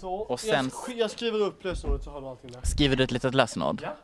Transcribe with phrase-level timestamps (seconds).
[0.00, 2.60] Så, Och sen- jag, sk- jag skriver upp lösenordet så har du allting där.
[2.64, 3.80] Skriver du ett litet lösenord?
[3.82, 3.96] Ja.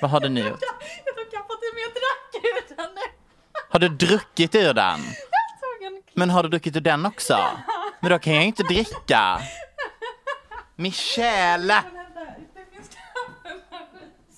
[0.00, 0.58] Vad har du nu gjort?
[1.04, 3.00] Jag tog kaffet men jag drack ur den nu.
[3.68, 5.00] Har du druckit ur den?
[5.86, 7.38] En Men har du druckit ur den också?
[8.00, 9.40] Men då kan jag ju inte dricka.
[10.76, 11.82] Michelle!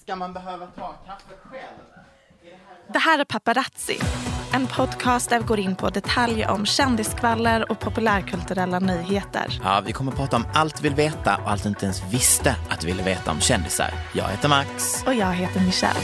[0.03, 1.79] Ska man behöva ta kaffe själv?
[2.93, 3.99] Det här är Paparazzi,
[4.55, 9.61] en podcast där vi går in på detaljer om kändiskvaller och populärkulturella nyheter.
[9.63, 12.57] Ja, vi kommer prata om allt vi vill veta och allt du inte ens visste
[12.71, 13.91] att du ville veta om kändisar.
[14.15, 15.03] Jag heter Max.
[15.07, 16.01] Och jag heter Michelle.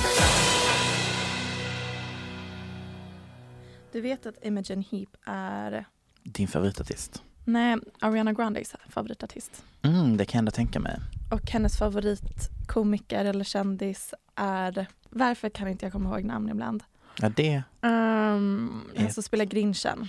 [3.92, 5.84] Du vet att Imogen Heap är
[6.22, 7.22] Din favoritartist.
[7.44, 9.62] nej, Ariana Grandes favoritartist.
[9.82, 10.98] Mm, det kan jag ändå tänka mig.
[11.32, 16.82] Och hennes favoritkomiker eller kändis är, varför kan inte jag komma ihåg namn ibland?
[17.20, 19.02] Ja, det Um, Eh.
[19.02, 20.08] han som spelar Grinchen.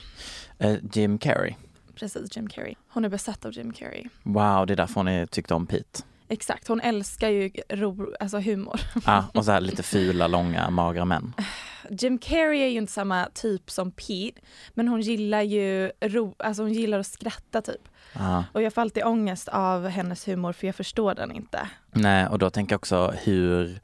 [0.57, 1.53] är Jim Carrey.
[1.95, 2.75] Precis, Jim Carrey.
[2.89, 4.03] Hon är besatt av Jim Carrey.
[4.23, 6.03] Wow, det är därför hon är- tyckte om Pete.
[6.28, 8.79] Exakt, hon älskar ju ro, alltså humor.
[9.06, 11.34] Ja, och så här lite fula, långa, magra män.
[11.90, 14.41] Jim Carrey är ju inte samma typ som Pete,
[14.73, 17.81] men hon gillar ju ro, alltså hon gillar att skratta typ.
[18.13, 18.44] Ja.
[18.53, 21.67] Och jag får alltid ångest av hennes humor för jag förstår den inte.
[21.91, 23.79] Nej, och då tänker jag också hur,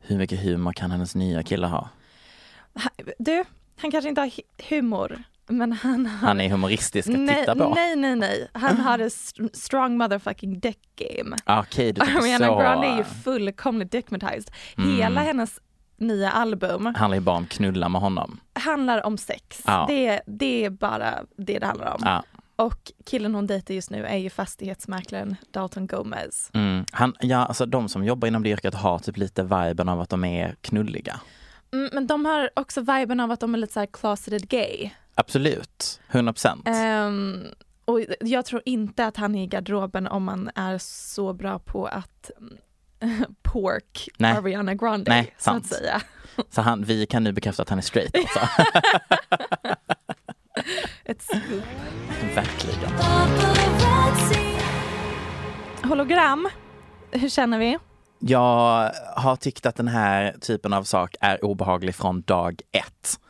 [0.00, 1.88] hur mycket humor kan hennes nya kille ha?
[3.18, 3.44] Du,
[3.76, 4.30] han kanske inte har
[4.68, 6.26] humor, men han har...
[6.28, 7.74] Han är humoristisk att nej, titta på.
[7.74, 8.48] nej, nej, nej.
[8.52, 11.36] Han har ett st- strong motherfucking dick game.
[11.44, 12.58] Ah, Okej, du tycker Ariana så.
[12.58, 14.50] Grande är ju fullkomligt dickmatized.
[14.78, 14.96] Mm.
[14.96, 15.58] Hela hennes
[15.96, 18.40] nya album handlar ju bara om knulla med honom.
[18.52, 19.62] handlar om sex.
[19.66, 19.84] Ja.
[19.88, 22.00] Det, det är bara det det handlar om.
[22.04, 22.22] Ja.
[22.56, 26.50] Och killen hon dejtar just nu är ju fastighetsmäklaren Dalton Gomez.
[26.54, 26.84] Mm.
[26.92, 30.08] Han, ja, alltså de som jobbar inom det yrket har typ lite viben av att
[30.10, 31.20] de är knulliga.
[31.72, 34.90] Mm, men de har också viben av att de är lite så här closeted gay.
[35.14, 36.68] Absolut, 100 procent.
[36.68, 37.44] Ehm,
[37.84, 41.86] och jag tror inte att han är i garderoben om man är så bra på
[41.86, 42.30] att
[43.42, 44.36] pork Nej.
[44.36, 45.64] Ariana Grande Nej, så sant.
[45.64, 46.02] att säga.
[46.50, 48.40] Så han, vi kan nu bekräfta att han är straight alltså.
[51.04, 51.64] Ett scoop.
[52.34, 52.90] Verkligen.
[55.82, 56.48] Hologram,
[57.10, 57.78] hur känner vi?
[58.20, 63.20] Jag har tyckt att den här typen av sak är obehaglig från dag ett.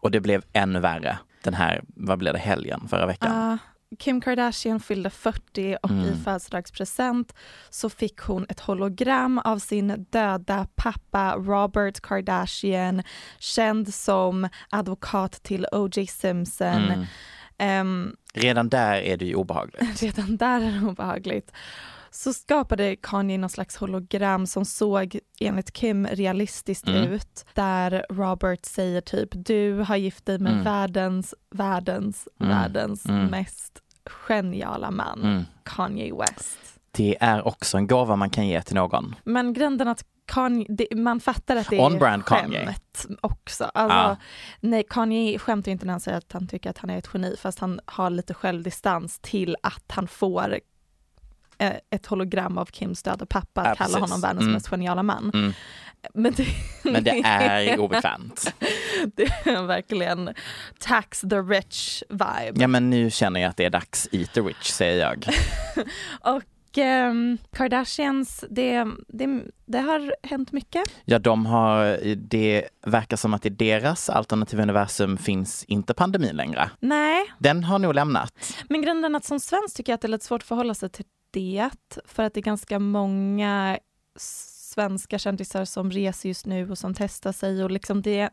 [0.00, 3.32] Och det blev ännu värre den här, vad blev det, helgen förra veckan?
[3.32, 3.58] Ah,
[3.98, 6.24] Kim Kardashian fyllde 40 och i Mm.
[6.24, 7.34] födelsedagspresent
[7.70, 13.02] så fick hon ett hologram av sin döda pappa Robert Kardashian,
[13.38, 16.06] känd som advokat till O.J.
[16.06, 16.66] Simpson.
[16.68, 17.04] Mm.
[17.58, 20.02] Ehm, Redan där är det ju obehagligt.
[20.02, 21.52] redan där är det obehagligt.
[22.14, 27.02] Så skapade Kanye någon slags hologram som såg enligt Kim realistiskt Mm.
[27.12, 27.44] ut.
[27.54, 30.64] Där Robert säger typ du har gift dig med Mm.
[30.64, 32.50] världens, världens, Mm.
[32.56, 33.26] världens Mm.
[33.26, 33.78] mest
[34.28, 35.22] geniala man.
[35.22, 35.42] Mm.
[35.64, 36.58] Kanye West.
[36.90, 39.14] Det är också en gåva man kan ge till någon.
[39.24, 42.64] Men grunden att Kanye, det, man fattar att det är On-brand Kanye.
[42.66, 43.64] skämt också.
[43.64, 44.16] Alltså, Ja.
[44.60, 47.36] Nej, Kanye skämtar inte när han säger att han tycker att han är ett geni
[47.38, 50.60] fast han har lite självdistans till att han får
[51.90, 54.00] ett hologram av Kims döda pappa, att Ja, kalla precis.
[54.00, 54.52] honom världens Mm.
[54.52, 55.30] mest geniala man.
[55.34, 55.52] Mm.
[56.14, 56.46] Men det,
[56.84, 58.54] Men det är obekvämt.
[59.16, 60.34] det är verkligen
[60.78, 62.52] tax the rich vibe.
[62.54, 65.26] Ja men nu känner jag att det är dags eat the rich säger jag.
[66.36, 70.82] Och ehm, Kardashians, det, det, det har hänt mycket.
[71.04, 76.70] Ja de har, det verkar som att i deras alternativa universum finns inte pandemin längre.
[76.80, 78.54] Nej, Den har nog lämnat.
[78.68, 80.90] men grunden att som svensk tycker jag att det är lite svårt att förhålla sig
[80.90, 81.70] till det.
[82.04, 83.78] För att det är ganska många
[84.16, 88.30] svenska kändisar som reser just nu och som testar sig och liksom det,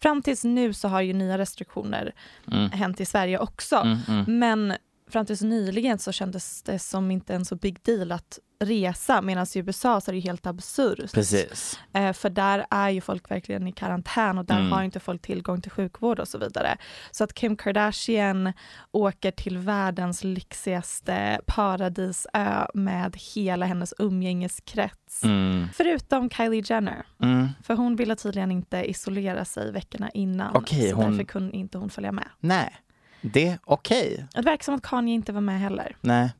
[0.00, 2.14] fram tills nu så har ju nya restriktioner
[2.52, 2.70] Mm.
[2.70, 3.76] hänt i Sverige också.
[3.76, 4.38] Mm, mm.
[4.38, 4.74] Men
[5.08, 9.46] fram tills nyligen så kändes det som inte en så big deal att resa medan
[9.54, 11.12] i USA så är det helt absurt.
[11.12, 11.78] Precis.
[11.92, 14.72] Eh, för där är ju folk verkligen i karantän och där Mm.
[14.72, 16.76] har inte folk tillgång till sjukvård och så vidare.
[17.10, 18.52] Så att Kim Kardashian
[18.92, 25.24] åker till världens lyxigaste paradisö med hela hennes umgängeskrets.
[25.24, 25.68] Mm.
[25.74, 27.48] Förutom Kylie Jenner, Mm.
[27.62, 30.56] för hon ville tydligen inte isolera sig veckorna innan.
[30.56, 32.28] Okej, så hon- därför kunde inte hon följa med.
[32.40, 32.74] Nej,
[33.20, 34.26] det okej.
[34.34, 35.96] Det verkar som att Kanye inte var med heller.
[36.00, 36.30] Nej,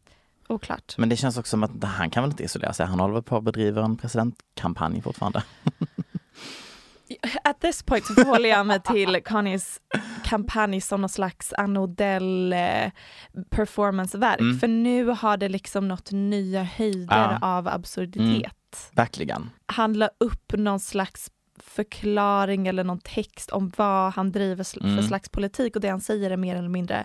[0.51, 0.95] Oklart.
[0.99, 2.87] men det känns också som att han kan väl inte isolera sig.
[2.87, 5.43] Han håller väl på att bedriva en presidentkampanj fortfarande.
[7.45, 9.81] At this point så förhåller jag mig till Kanyes
[10.25, 12.91] kampanj som någon slags Anno Dell eh,
[13.51, 14.41] performanceverk.
[14.41, 14.59] Mm.
[14.59, 17.49] För nu har det liksom nått nya höjder Ja.
[17.57, 18.91] av absurditet.
[18.93, 19.51] Verkligen.
[19.67, 24.97] Han la upp någon slags förklaring eller någon text om vad han driver sl- Mm.
[24.97, 27.05] för slags politik och det han säger är mer eller mindre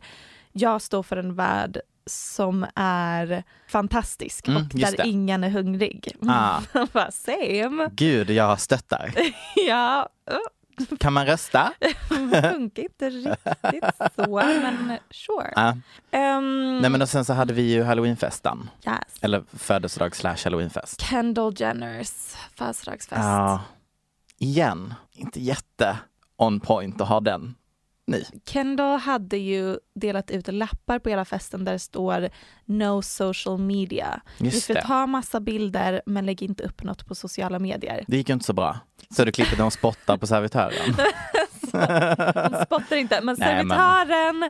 [0.52, 1.80] jag står för en värld
[2.10, 5.08] som är fantastisk Mm, och där det.
[5.08, 6.16] ingen är hungrig.
[6.28, 6.60] Ah.
[6.94, 7.90] Bara, Same.
[7.92, 9.14] Gud, jag stöttar.
[9.68, 10.10] Ja,
[11.00, 11.74] Kan man rösta?
[11.80, 11.94] Det
[12.42, 13.86] funkar inte riktigt
[14.16, 15.54] så, men sure.
[15.56, 16.38] Ja.
[16.38, 18.70] Um, Nej men och sen så hade vi ju halloweenfesten.
[18.88, 18.96] yes.
[19.22, 21.02] Eller födelsedag slash halloweenfest.
[21.02, 22.10] Kendall Jenners
[22.56, 23.22] födelsedagsfest.
[23.22, 23.62] Ja.
[24.38, 25.98] Igen, inte jätte
[26.38, 27.56] on point att ha den.
[28.08, 28.26] Nej.
[28.46, 32.30] Kendall hade ju delat ut lappar på hela festen där det står
[32.66, 34.22] no social media.
[34.38, 34.82] Just får det.
[34.82, 38.04] ta massa bilder men lägg inte upp något på sociala medier.
[38.08, 38.78] Det gick ju inte så bra.
[39.16, 40.96] Så du klippet när hon spottar på servitören.
[41.72, 44.50] Hon spottar inte, men Nej, men- servitören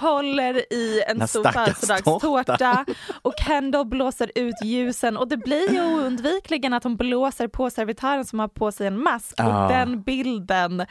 [0.00, 2.84] håller i en stor födelsedagstårta
[3.22, 8.24] och Kendall blåser ut ljusen och det blir ju oundvikligen att hon blåser på servitören
[8.24, 9.64] som har på sig en mask Ah.
[9.64, 10.86] och den bilden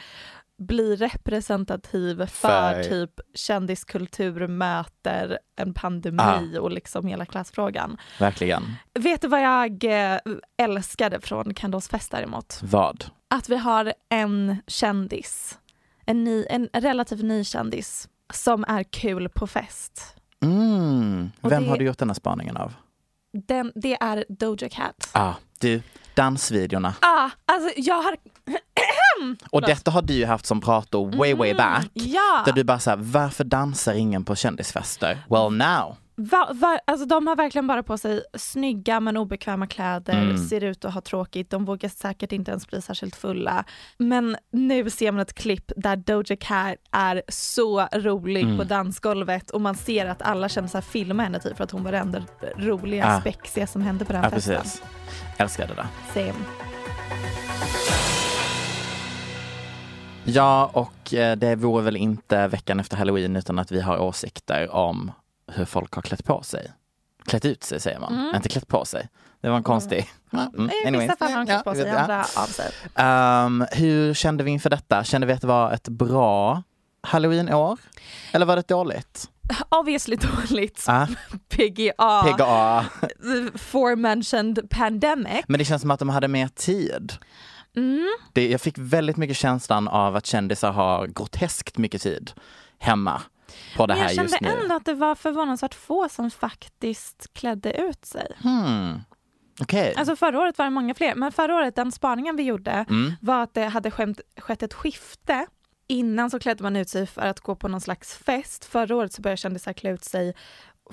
[0.66, 7.96] blir representativ för, typ kändiskultur möter en pandemi och liksom hela klassfrågan.
[8.20, 8.62] Verkligen.
[8.94, 10.18] Vet du vad jag eh,
[10.56, 12.58] älskade från Kendalls fest däremot?
[12.62, 13.04] Vad?
[13.34, 15.58] att vi har en kändis,
[16.06, 20.16] en, ny, en relativt ny kändis som är kul på fest.
[20.42, 21.30] Mm.
[21.40, 22.74] Vem det- har du gjort den här spaningen av?
[23.32, 25.10] Den, det är Doja Cat.
[25.12, 25.82] Ah, du,
[26.14, 26.94] dansvideorna.
[27.00, 28.16] Ah, alltså jag har...
[29.50, 31.90] Och detta har du ju haft som prator way way back.
[31.92, 35.18] Ja, Där du bara såhär, varför dansar ingen på kändisfester?
[35.30, 35.96] Well now.
[36.16, 40.38] Va, va, alltså de har verkligen bara på sig snygga men obekväma kläder, Mm.
[40.48, 43.64] ser ut att ha tråkigt, de vågar säkert inte ens bli särskilt fulla.
[43.98, 48.58] Men nu ser man ett klipp där Doja Cat är så rolig Mm.
[48.58, 51.84] på dansgolvet och man ser att alla känner här filma henne typ för att hon
[51.84, 52.22] var det enda
[52.56, 53.20] roliga, Ah.
[53.20, 54.54] spexiga som hände på den Ja festen.
[54.56, 54.82] precis.
[55.38, 55.86] Älskar det där.
[56.14, 56.44] Same.
[60.24, 64.70] Ja, och eh, det vore väl inte veckan efter halloween utan att vi har åsikter
[64.74, 65.12] om
[65.46, 66.72] hur folk har klätt på sig.
[67.26, 69.08] Klätt ut sig säger man, inte klätt på sig.
[69.40, 70.08] Det var en konstig...
[70.32, 70.70] Mm.
[70.70, 71.10] I anyways.
[71.10, 71.98] vissa fall har de klätt på sig, ja.
[71.98, 72.70] andra av sig.
[72.94, 75.04] Ehm, hur kände vi inför detta?
[75.04, 76.62] Kände vi att det var ett bra
[77.02, 77.78] halloween-år?
[78.32, 79.30] Eller var det dåligt?
[79.68, 80.84] Obviously dåligt.
[80.88, 81.06] Ah,
[81.48, 82.84] PGA, PGA.
[83.00, 85.44] the forementioned pandemic.
[85.48, 87.12] Men det känns som att de hade mer tid.
[87.76, 88.08] Mm.
[88.32, 92.32] Det, jag fick väldigt mycket känslan av att kändisar har groteskt mycket tid
[92.78, 93.22] hemma
[93.76, 94.48] på det här jag kände just nu.
[94.48, 98.36] ändå att det var förvånansvärt få som faktiskt klädde ut sig.
[98.42, 99.00] Hmm.
[99.60, 99.94] Okej.
[99.96, 103.12] Alltså förra året var det många fler, men förra året, den spaningen vi gjorde Mm.
[103.20, 105.46] var att det hade skett, skett ett skifte.
[105.86, 108.64] Innan så klädde man ut sig för att gå på någon slags fest.
[108.64, 110.34] Förra året så började kändisar klä ut sig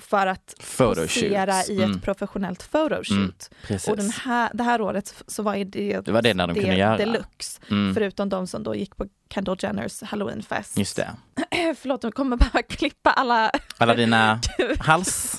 [0.00, 2.00] för att posera i ett Mm.
[2.00, 3.50] professionellt photoshoot.
[3.68, 3.80] Mm.
[3.88, 6.76] Och den här, det här året så var det, Det var det när de kunde
[6.76, 6.96] göra.
[6.96, 7.60] deluxe.
[7.70, 7.94] Mm.
[7.94, 10.78] Förutom de som då gick på Kendall Jenners halloweenfest.
[10.78, 11.10] Just det.
[11.80, 14.40] Förlåt, jag kommer behöva klippa alla, Alla dina
[14.80, 15.36] hals.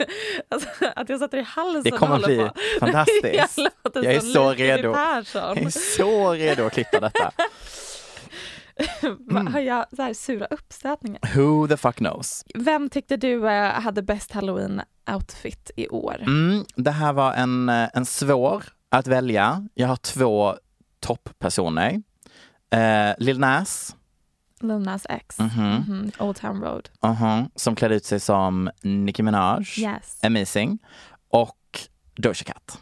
[0.50, 2.52] alltså, att jag sätter i halsen Det kommer bli på.
[2.80, 3.24] fantastiskt.
[3.24, 4.90] jag Jag är så redo.
[4.92, 7.32] Jag är så redo att klippa detta.
[9.20, 11.20] Va- Har jag så här sura uppstötningar?
[11.36, 12.46] Who the fuck knows?
[12.56, 16.16] Vem tyckte du eh, hade bäst halloween-outfit i år?
[16.22, 19.68] Mm, det här var en, eh, en svår att välja.
[19.74, 20.56] Jag har två
[21.00, 22.02] topppersoner.
[22.70, 23.96] Eh, Lil Nas,
[24.62, 25.64] Lil Nas X, Mhm.
[25.88, 26.90] Mhm, Old Town Road.
[27.06, 30.20] uh som klädde ut sig som Nicki Minaj, Yes.
[30.24, 30.80] Amazing,
[31.30, 31.58] och
[32.16, 32.80] Doja Cat.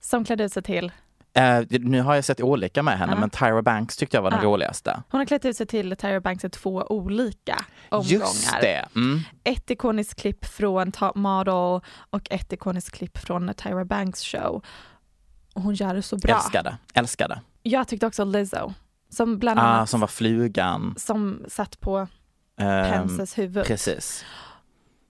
[0.00, 0.92] Som klädde ut sig till,
[1.36, 3.20] Eh, nu har jag sett olika med henne, Ja.
[3.20, 4.46] men Tyra Banks tyckte jag var den Ja.
[4.48, 5.02] roligaste.
[5.10, 8.10] hon har klätt ut sig till Tyra Banks i två olika omgångar.
[8.12, 8.84] Just det!
[8.96, 9.20] Mm.
[9.44, 14.64] Ett ikoniskt klipp från Top Model och ett ikoniskt klipp från Tyra Banks show.
[15.54, 16.34] Hon gör det så bra.
[16.34, 17.40] Älskade, älskade.
[17.62, 18.72] Jag tyckte också Lizzo,
[19.10, 20.94] som bland annat Ah, som var flugan.
[20.98, 22.06] som satt på
[22.58, 23.64] Ehm, Pences huvud.
[23.66, 24.24] precis.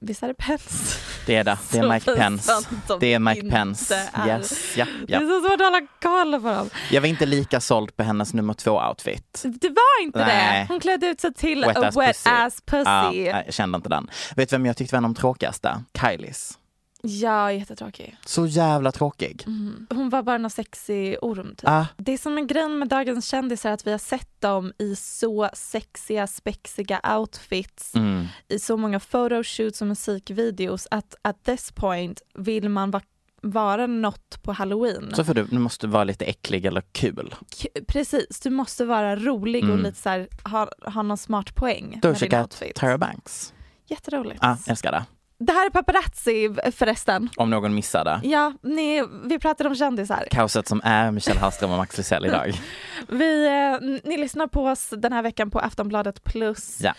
[0.06, 0.98] Visst är det Pence?
[1.26, 1.58] Det är det.
[1.72, 2.52] Det är Mike Pence.
[3.00, 4.08] Det är Mike Pence.
[4.12, 4.26] är.
[4.38, 5.28] Yes, ja, Det är ja.
[5.28, 6.70] så svårt att hålla koll på dem.
[6.90, 9.42] Jag var inte lika såld på hennes nummer två-outfit.
[9.60, 10.60] Det var inte Nej.
[10.60, 10.72] det.
[10.72, 12.30] Hon klädde ut sig till Wet a ass wet pussy.
[12.30, 13.24] ass pussy.
[13.24, 14.10] Ja, jag kände inte den.
[14.36, 15.82] Vet du vem jag tyckte var en av de tråkigaste?
[16.00, 16.58] Kylies.
[17.06, 18.16] Ja, jättetråkig.
[18.24, 19.42] Så jävla tråkig.
[19.46, 19.86] Mm.
[19.90, 21.68] Hon var bara någon sexig orm typ.
[21.68, 24.96] Ah, Det som är grejen med dagens kändisar är att vi har sett dem i
[24.96, 28.26] så sexiga, spexiga outfits, mm.
[28.48, 33.00] i så många photoshoots och musikvideos att at this point vill man va-
[33.42, 35.12] vara något på halloween.
[35.14, 37.34] Så för du, du måste vara lite äcklig eller kul.
[37.62, 39.82] K- Precis, du måste vara rolig och Mm.
[39.82, 42.76] lite så här, ha, ha någon smart poäng med din Cat, outfit.
[42.80, 43.54] Tyra Banks.
[43.86, 44.38] Jätteroligt.
[44.44, 45.04] Ah, älskar det.
[45.38, 47.30] Det här är paparazzi förresten.
[47.36, 48.20] Om någon missade.
[48.24, 50.28] Ja, ni, vi pratade om kändisar.
[50.30, 52.60] Kaoset som är Michelle Hallström och Max Lysell idag.
[53.08, 56.80] Vi, eh, ni lyssnar på oss den här veckan på Aftonbladet plus.
[56.80, 56.94] Ja.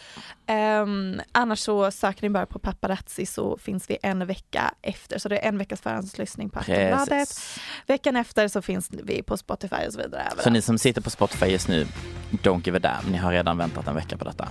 [0.48, 5.20] Ehm, annars så söker ni bara på paparazzi så finns vi en vecka efter.
[5.20, 7.10] Så det är en veckas förhandslyssning på Aftonbladet.
[7.10, 7.60] Precis.
[7.88, 10.28] Veckan efter så finns vi på Spotify och så vidare.
[10.40, 11.88] Så ni som sitter på Spotify just nu,
[12.32, 13.12] don't give a damn.
[13.12, 14.48] Ni har redan väntat en vecka på detta.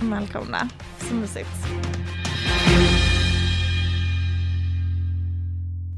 [0.00, 0.68] Välkomna.
[1.08, 1.50] Så mysigt.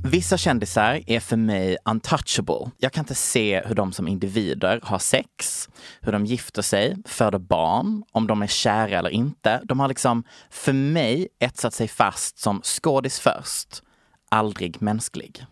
[0.05, 2.71] Vissa kändisar är för mig untouchable.
[2.79, 5.69] Jag kan inte se hur de som individer har sex,
[6.01, 9.61] hur de gifter sig, föder barn, om de är kära eller inte.
[9.65, 13.83] De har liksom, för mig, etsat sig fast som skådis först,
[14.29, 15.47] aldrig mänsklig.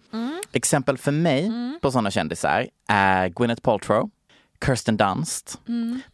[0.52, 1.50] Exempel för mig
[1.82, 4.10] på sådana kändisar är Gwyneth Paltrow,
[4.66, 5.60] Kirsten Dunst.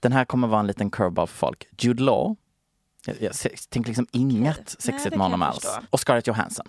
[0.01, 1.67] Den här kommer vara en liten curveball för folk.
[1.79, 2.37] Jude Law.
[3.07, 3.33] Jag, jag
[3.69, 5.79] tänker liksom inget sexigt med honom jag alls.
[5.91, 6.67] Och Scarlett Johansson.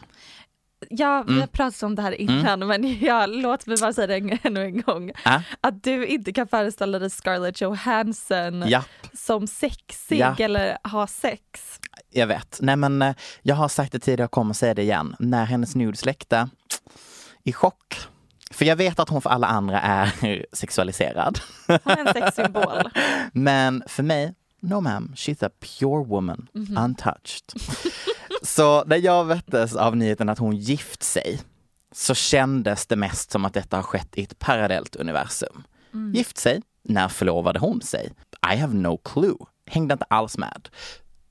[0.90, 1.40] Ja, vi Mm.
[1.42, 4.64] har pratat om det här innan men jag, låt mig bara säga det en- ännu
[4.66, 5.12] en gång.
[5.26, 8.84] Ah, Att du inte kan föreställa dig Scarlett Johansson ja.
[9.14, 10.36] som sexig Ja.
[10.40, 11.80] eller ha sex.
[12.10, 12.58] Jag vet.
[12.62, 15.16] Nej men eh, jag har sagt det tidigare och kommer säga det igen.
[15.20, 16.50] När hennes nudes läckte,
[17.44, 17.98] i chock.
[18.52, 21.40] För jag vet att hon för alla andra är sexualiserad.
[21.68, 22.90] Hon är en sexsymbol.
[23.34, 26.78] Men för mig, no ma'am, she's a pure woman, Mhm.
[26.78, 27.44] untouched.
[28.44, 31.42] så när jag väcktes av nyheten att hon gift sig
[31.92, 35.64] så kändes det mest som att detta har skett i ett parallellt universum.
[35.94, 36.14] Mm.
[36.14, 38.14] Gift sig, när förlovade hon sig?
[38.54, 39.36] I have no clue.
[39.68, 40.70] Hängde inte alls med.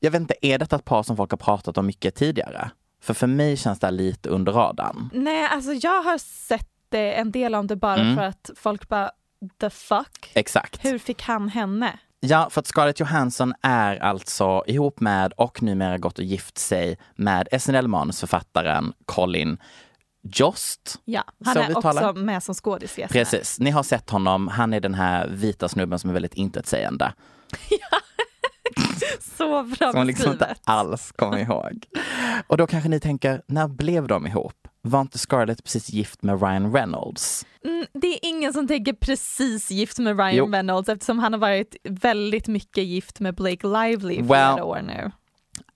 [0.01, 2.71] Jag vet inte, är detta ett par som folk har pratat om mycket tidigare?
[3.03, 5.11] För för mig känns det lite under radarn.
[5.13, 8.17] Nej, alltså jag har sett det, en del om det bara Mm.
[8.17, 9.11] för att folk bara
[9.61, 10.31] the fuck?
[10.35, 10.85] Exakt.
[10.85, 11.99] Hur fick han henne?
[12.25, 16.99] Ja, för att Scarlett Johansson är alltså ihop med och numera gått och gift sig
[17.17, 19.59] med SNL-manusförfattaren Colin
[20.23, 21.01] Jost.
[21.05, 22.11] Ja, han är vi talar.
[22.11, 22.99] också med som skådis.
[23.09, 24.49] Precis, ni har sett honom.
[24.49, 27.13] Han är den här vita snubben som är väldigt intetsägande.
[29.39, 31.87] Så bra Som liksom inte alls kommer ihåg.
[32.47, 34.62] Och då kanske ni tänker, när blev de ihop?
[34.85, 37.47] Var inte Scarlett precis gift med Ryan Reynolds?
[37.65, 40.47] Mm, det är ingen som tänker precis gift med Ryan Jo.
[40.47, 44.83] Reynolds eftersom han har varit väldigt mycket gift med Blake Lively i Well, flera år
[44.83, 45.11] nu.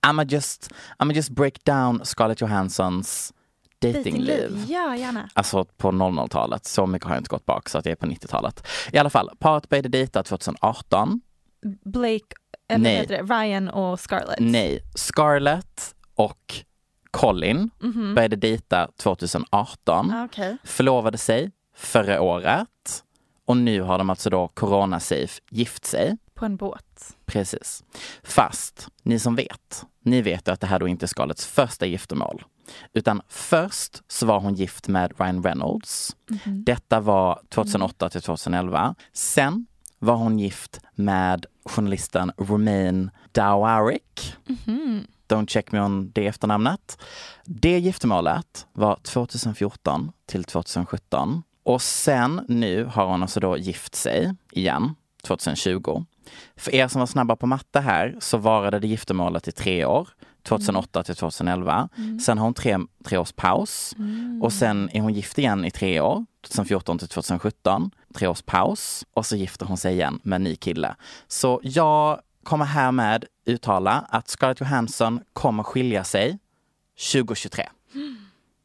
[0.07, 3.33] I'ma just, I'ma just break down Scarlett Johanssons
[3.79, 4.65] datingliv.
[4.69, 5.29] Ja, gärna.
[5.35, 6.65] Alltså på 00-talet.
[6.67, 8.67] Så mycket har jag inte gått bak så att det är på 90-talet.
[8.93, 11.21] I alla fall, paret började dejta 2018.
[11.85, 12.25] Blake,
[12.69, 13.07] eller Nej.
[13.07, 14.39] Ryan och Scarlett.
[14.41, 16.55] Nej, Scarlett och
[17.17, 18.15] Colin Mhm.
[18.15, 20.11] började dejta 2018.
[20.11, 20.57] Ah, Okej.
[20.65, 23.05] Förlovade sig förra året.
[23.47, 26.17] Och nu har de alltså då corona-safe gift sig.
[26.35, 27.17] På en båt.
[27.27, 27.85] Precis.
[28.23, 32.43] Fast ni som vet, ni vet att det här då inte är Scarletts första giftermål.
[32.93, 36.17] Utan först så var hon gift med Ryan Reynolds.
[36.31, 36.65] Mhm.
[36.65, 38.95] Detta var 2008 till 2011.
[39.13, 39.67] Sen
[39.99, 44.37] var hon gift med journalisten Romain Dawaric.
[44.67, 45.07] Mhm.
[45.29, 46.99] Don't check me on det efternamnet.
[47.45, 51.43] Det giftermålet var 2014 till 2017.
[51.63, 56.05] Och sen nu har hon alltså då gift sig igen, 2020.
[56.57, 60.09] För er som var snabba på matte här så varade det giftermålet i tre år.
[60.43, 61.89] 2008 till 2011.
[62.25, 63.95] Sen har hon tre, tre års paus.
[64.43, 66.27] Och sen är hon gift igen i tre år.
[66.47, 67.91] 2014 till 2017.
[68.15, 69.05] Tre års paus.
[69.15, 70.95] Och så gifter hon sig igen med en ny kille.
[71.29, 76.39] Så jag kommer härmed uttala att Scarlett Johansson kommer skilja sig
[77.13, 77.69] 2023.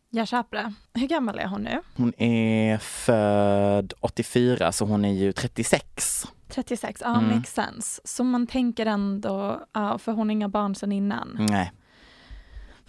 [0.09, 0.73] Jag köper det.
[0.99, 1.81] Hur gammal är hon nu?
[1.97, 6.25] Hon är född 84 så hon är ju 36.
[6.47, 7.35] 36, ja Mm.
[7.35, 8.01] makes sense.
[8.03, 11.37] Så man tänker ändå, ja, för hon har inga barn sedan innan.
[11.49, 11.71] Nej.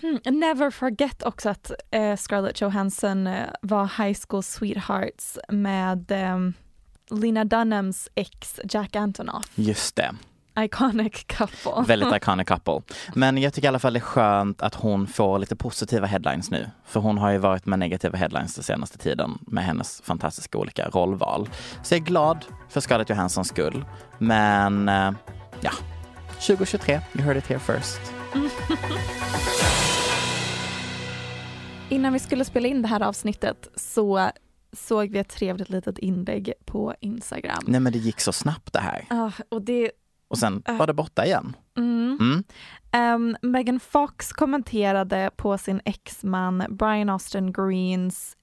[0.01, 6.53] Hmm, never forget också att eh, Scarlett Johansson eh, var high school sweethearts med ehm,
[7.11, 9.45] Lena Dunhams ex Jack Antonoff.
[9.55, 10.15] Just det.
[10.59, 11.85] Iconic couple.
[11.87, 12.83] Väldigt iconic couple.
[13.15, 16.51] Men jag tycker i alla fall det är skönt att hon får lite positiva headlines
[16.51, 16.71] nu.
[16.85, 20.89] För hon har ju varit med negativa headlines den senaste tiden med hennes fantastiska olika
[20.89, 21.49] rollval.
[21.83, 23.85] Så jag är glad för Scarlett Johanssons skull.
[24.19, 25.13] Men eh,
[25.61, 25.73] ja,
[26.47, 28.01] 2023, you heard it here first.
[31.89, 34.31] Innan vi skulle spela in det här avsnittet så
[34.73, 37.65] såg vi ett trevligt litet inlägg på Instagram.
[37.67, 39.07] Nej men det gick så snabbt det här.
[39.11, 39.91] Ah, och det,
[40.33, 41.57] Och sen var det borta igen.
[41.77, 42.19] mm.
[42.21, 42.45] Mm.
[42.93, 48.37] Ehm, Megan Fox kommenterade på sin exman Brian Austin Greens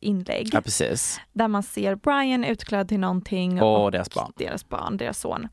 [0.00, 1.20] inlägg Ja precis.
[1.32, 4.32] där man ser Brian utklädd till någonting Och deras barn.
[4.36, 5.48] deras barn, deras son.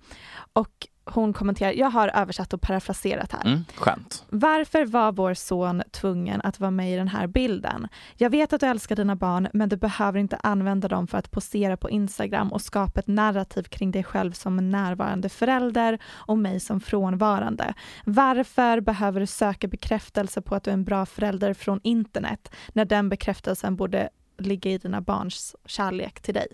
[0.54, 3.46] Och hon kommenterar, jag har översatt och parafraserat här.
[3.46, 4.26] Mm, skönt.
[4.30, 7.88] Varför var vår son tvungen att vara med i den här bilden?
[8.18, 11.32] Jag vet att du älskar dina barn, men du behöver inte använda dem för att
[11.32, 16.38] posera på Instagram och skapa ett narrativ kring dig själv som en närvarande förälder och
[16.38, 17.74] mig som frånvarande.
[18.06, 22.86] Varför behöver du söka bekräftelse på att du är en bra förälder från internet när
[22.86, 26.48] den bekräftelsen borde ligga i dina barns kärlek till dig?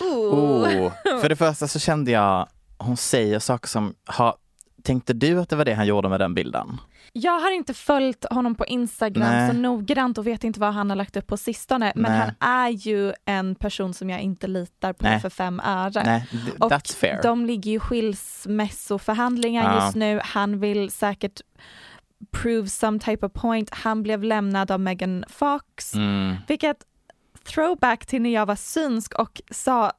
[0.00, 0.92] Oh.
[1.20, 2.48] För det första så kände jag,
[2.82, 4.34] hon säger saker som, har,
[4.82, 6.80] tänkte du att det var det han gjorde med den bilden?
[7.12, 9.50] Jag har inte följt honom på Instagram Nej.
[9.50, 11.92] så noggrant och vet inte vad han har lagt upp på sistone.
[11.94, 12.20] Men Nej.
[12.20, 15.20] han är ju en person som jag inte litar på Nej.
[15.20, 16.26] för fem öre.
[16.60, 16.72] Och.
[17.22, 19.84] De ligger ju skilsmässoförhandlingar Ja.
[19.84, 20.20] just nu.
[20.24, 21.40] Han vill säkert
[22.30, 23.70] prove some type of point.
[23.74, 25.94] Han blev lämnad av Megan Fox.
[25.94, 26.36] Mm.
[26.48, 26.76] Vilket
[27.44, 29.92] throwback till när jag var synsk och sa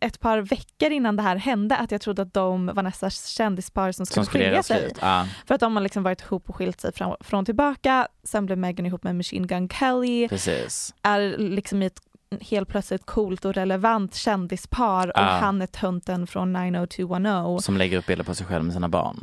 [0.00, 3.92] ett par veckor innan det här hände att jag trodde att de var nästa kändispar
[3.92, 4.92] som skulle, Som skulle skilja sig.
[5.00, 8.08] Ja, För att de har liksom varit ihop och skilt sig fram, från tillbaka.
[8.24, 10.28] Sen blev Meghan ihop med Machine Gun Kelly.
[10.28, 10.94] precis.
[11.02, 12.00] Är liksom i ett
[12.40, 15.38] helt plötsligt coolt och relevant kändispar och Ah.
[15.40, 19.20] han är tönten från 90210 Som lägger upp bilder på sig själv med sina barn.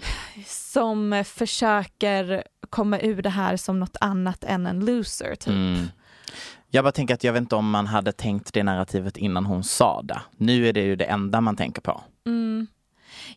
[0.47, 5.47] som försöker komma ur det här som något annat än en loser typ.
[5.47, 5.87] Mm.
[6.75, 9.63] Jag bara tänker att jag vet inte om man hade tänkt det narrativet innan hon
[9.63, 10.21] sa det.
[10.37, 12.01] Nu är det ju det enda man tänker på.
[12.25, 12.67] Mm.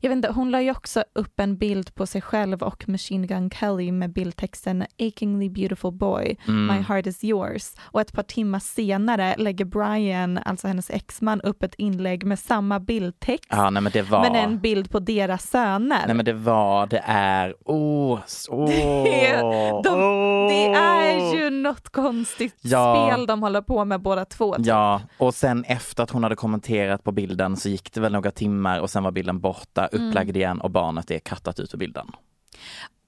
[0.00, 3.26] Jag vet inte, hon la ju också upp en bild på sig själv och Machine
[3.26, 6.66] Gun Kelly med bildtexten “Achingly beautiful boy, Mm.
[6.76, 11.62] my heart is yours” och ett par timmar senare lägger Brian, alltså hennes exman, upp
[11.62, 14.20] ett inlägg med samma bildtext Ja, nej men det var...
[14.22, 16.06] men en bild på deras söner.
[16.06, 20.00] Nej men det var, det är, åh, s- åh, De,
[20.48, 20.76] det åh.
[20.76, 23.08] är ju något konstigt Ja.
[23.10, 24.54] spel de håller på med båda två.
[24.54, 24.66] typ.
[24.66, 28.30] Ja, och sen efter att hon hade kommenterat på bilden så gick det väl några
[28.30, 30.08] timmar och sen var bilden borta, Mm.
[30.08, 32.06] upplagd igen och barnet är kattat ut ur bilden.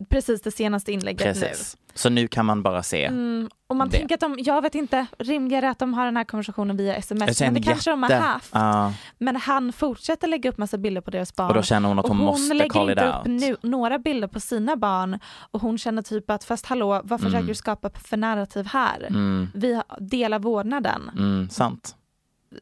[0.08, 1.32] Precis det senaste inlägget nu.
[1.48, 1.76] Precis.
[1.94, 3.04] Så nu kan man bara se.
[3.04, 3.96] Mm, och man det.
[3.98, 7.40] tänker att de, jag vet inte, rimligare att de har den här konversationen via sms,
[7.40, 8.50] men det kanske de har jätte- haft.
[8.52, 11.48] Ja, Men han fortsätter lägga upp massa bilder på deras barn.
[11.48, 14.28] och då känner hon att och hon, måste lägger call inte upp nu, några bilder
[14.28, 15.18] på sina barn
[15.50, 17.46] och hon känner typ att fast hallå, vad försöker Mm.
[17.46, 19.06] du skapa för narrativ här?
[19.08, 21.10] Mm, Vi delar vårdnaden.
[21.18, 21.96] mm, sant.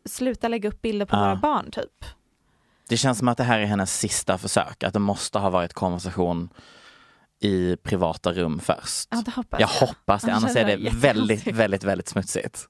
[0.05, 1.21] Sluta lägga upp bilder på Ja.
[1.21, 2.05] våra barn typ.
[2.89, 5.73] Det känns som att det här är hennes sista försök, att det måste ha varit
[5.73, 6.49] konversation
[7.41, 9.09] i privata rum först.
[9.11, 9.87] Ja, det hoppas Jag jag.
[9.87, 12.69] hoppas det, Annars är det väldigt, väldigt, väldigt smutsigt.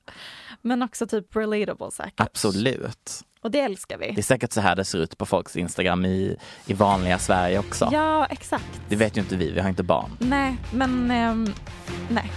[0.63, 2.21] Men också typ relatable säkert.
[2.21, 3.11] Absolut.
[3.43, 4.11] Och det älskar vi.
[4.13, 7.59] Det är säkert så här det ser ut på folks Instagram i, i vanliga Sverige
[7.59, 7.89] också.
[7.93, 8.81] Ja, exakt.
[8.89, 10.11] Det vet ju inte vi, vi har inte barn.
[10.19, 11.53] Nej, men ehm,
[12.09, 12.33] nej.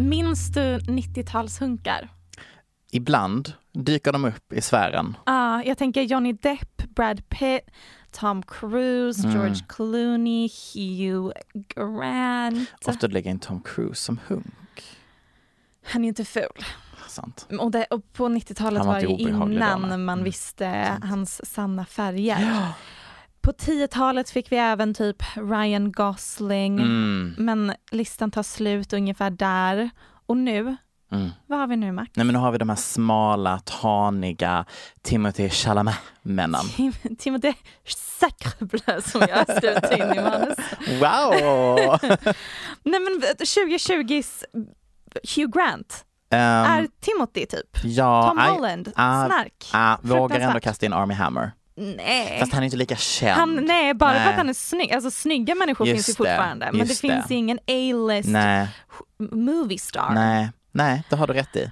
[0.00, 2.08] Minns du 90-talshunkar?
[2.90, 3.52] Ibland
[3.84, 5.16] dyker de upp i sfären.
[5.26, 7.70] Ja, jag tänker Johnny Depp, Brad Pitt,
[8.10, 9.36] Tom Cruise, Mm.
[9.36, 12.68] George Clooney, Hugh Grant.
[12.86, 14.82] Ofta lägger in Tom Cruise som hunk.
[15.84, 16.64] Han är inte ful.
[17.08, 17.46] Sant.
[17.60, 19.50] Och, det, och på 90-talet Han var var det innan
[19.88, 19.98] nej.
[19.98, 20.24] man Mm.
[20.24, 21.04] visste Sant.
[21.04, 22.66] hans sanna färger.
[23.40, 26.78] På 10-talet fick vi även typ Ryan Gosling.
[26.78, 27.34] Mm.
[27.38, 29.90] Men listan tar slut ungefär där.
[30.26, 30.76] Och nu
[31.12, 31.30] Mm.
[31.46, 32.10] Vad har vi nu Max?
[32.14, 34.64] Nej men nu har vi de här smala, taniga
[35.02, 36.60] Timothy Chalamet-männen.
[36.76, 37.54] Tim- Timothée
[38.20, 40.56] Sacrebleu som jag skrivit in i manus.
[41.00, 41.98] Wow!
[42.82, 44.44] Nej men 2020s
[45.36, 47.78] Hugh Grant Ehm, är Timothy typ.
[47.84, 49.70] ja, Tom Holland, ah, snark.
[49.72, 51.52] ah, vågar ändå kasta in Army Hammer.
[51.76, 52.36] Nej.
[52.40, 53.36] Fast han är inte lika känd.
[53.38, 54.28] Han, nej, bara för Nej.
[54.28, 54.92] att han är snygg.
[54.92, 56.66] Alltså snygga människor Just finns ju det, fortfarande.
[56.66, 57.34] men det just finns det.
[57.34, 58.28] ingen A-list
[59.32, 60.10] movie star.
[60.14, 61.70] nej, nej, det har du rätt i.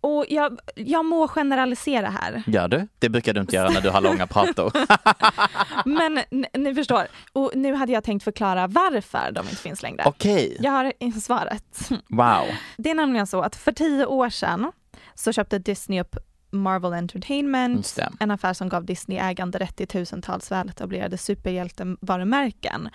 [0.00, 2.42] Och jag, jag må generalisera här.
[2.46, 2.88] Gör du?
[2.98, 4.72] Det brukar du inte göra när du har långa prator.
[5.88, 6.20] Men
[6.52, 7.06] ni förstår.
[7.32, 10.02] Och nu hade jag tänkt förklara varför de inte finns längre.
[10.06, 11.90] Okej, Jag har svaret.
[12.08, 12.44] wow.
[12.76, 14.72] Det är nämligen så att för tio år sedan
[15.14, 16.16] så köpte Disney upp
[16.52, 22.88] Marvel Entertainment, en affär som gav Disney ägande rätt till tusentals väletablerade superhjältevarumärken.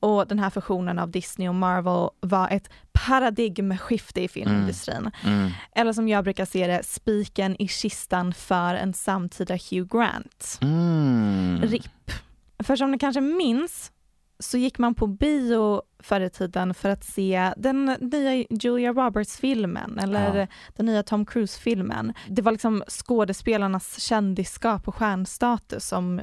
[0.00, 5.10] Och den här fusionen av Disney och Marvel var ett paradigmskifte i filmindustrin.
[5.24, 5.50] Mm.
[5.74, 10.58] Eller som jag brukar se det, spiken i kistan för en samtida Hugh Grant.
[10.62, 11.62] Mm.
[11.62, 12.12] RIP.
[12.58, 13.92] För som ni kanske minns
[14.40, 19.98] så gick man på bio förr i tiden för att se den nya Julia Roberts-filmen
[19.98, 20.46] eller Ja.
[20.76, 22.12] den nya Tom Cruise-filmen.
[22.28, 26.20] Det var liksom skådespelarnas kändisskap och stjärnstatus som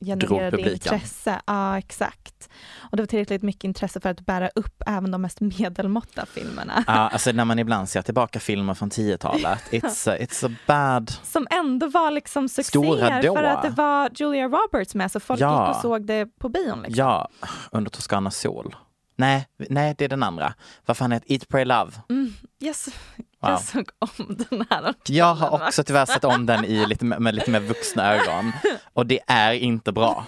[0.00, 1.40] genererade intresse.
[1.46, 2.48] Ja, exakt.
[2.90, 6.84] Och det var tillräckligt mycket intresse för att bära upp även de mest medelmåtta filmerna.
[6.86, 11.10] Ja, alltså när man ibland ser tillbaka filmer från 10-talet, it's a, it's a bad...
[11.22, 15.66] Som ändå var liksom succéer för att det var Julia Roberts med så folk Ja.
[15.68, 16.82] gick och såg det på bion.
[16.82, 17.04] Liksom.
[17.04, 17.28] Ja,
[17.70, 18.76] under Toscanas sol.
[19.18, 20.54] Nej, nej, det är den andra.
[20.86, 21.92] Vad fan heter Eat, Pray, Love?
[22.08, 22.86] Mm, yes.
[23.16, 23.50] Wow.
[23.50, 27.34] Jag såg om den här Jag har också tyvärr sett om den i lite, med
[27.34, 28.52] lite mer vuxna ögon.
[28.92, 30.26] Och det är inte bra.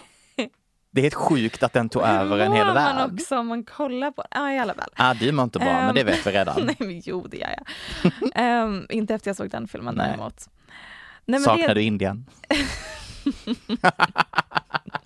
[0.92, 3.10] Det är helt sjukt att den tog över en hel man värld.
[3.12, 4.90] också om man kollar på Ja, i alla fall.
[4.96, 6.62] Ah, du mår inte bra, men det vet vi redan.
[6.66, 7.66] Nej, men jo, det gör jag.
[8.34, 10.06] Ehm, inte efter jag såg den filmen Nej.
[10.08, 10.48] däremot.
[11.26, 12.26] Nej, Saknar det, du Indien?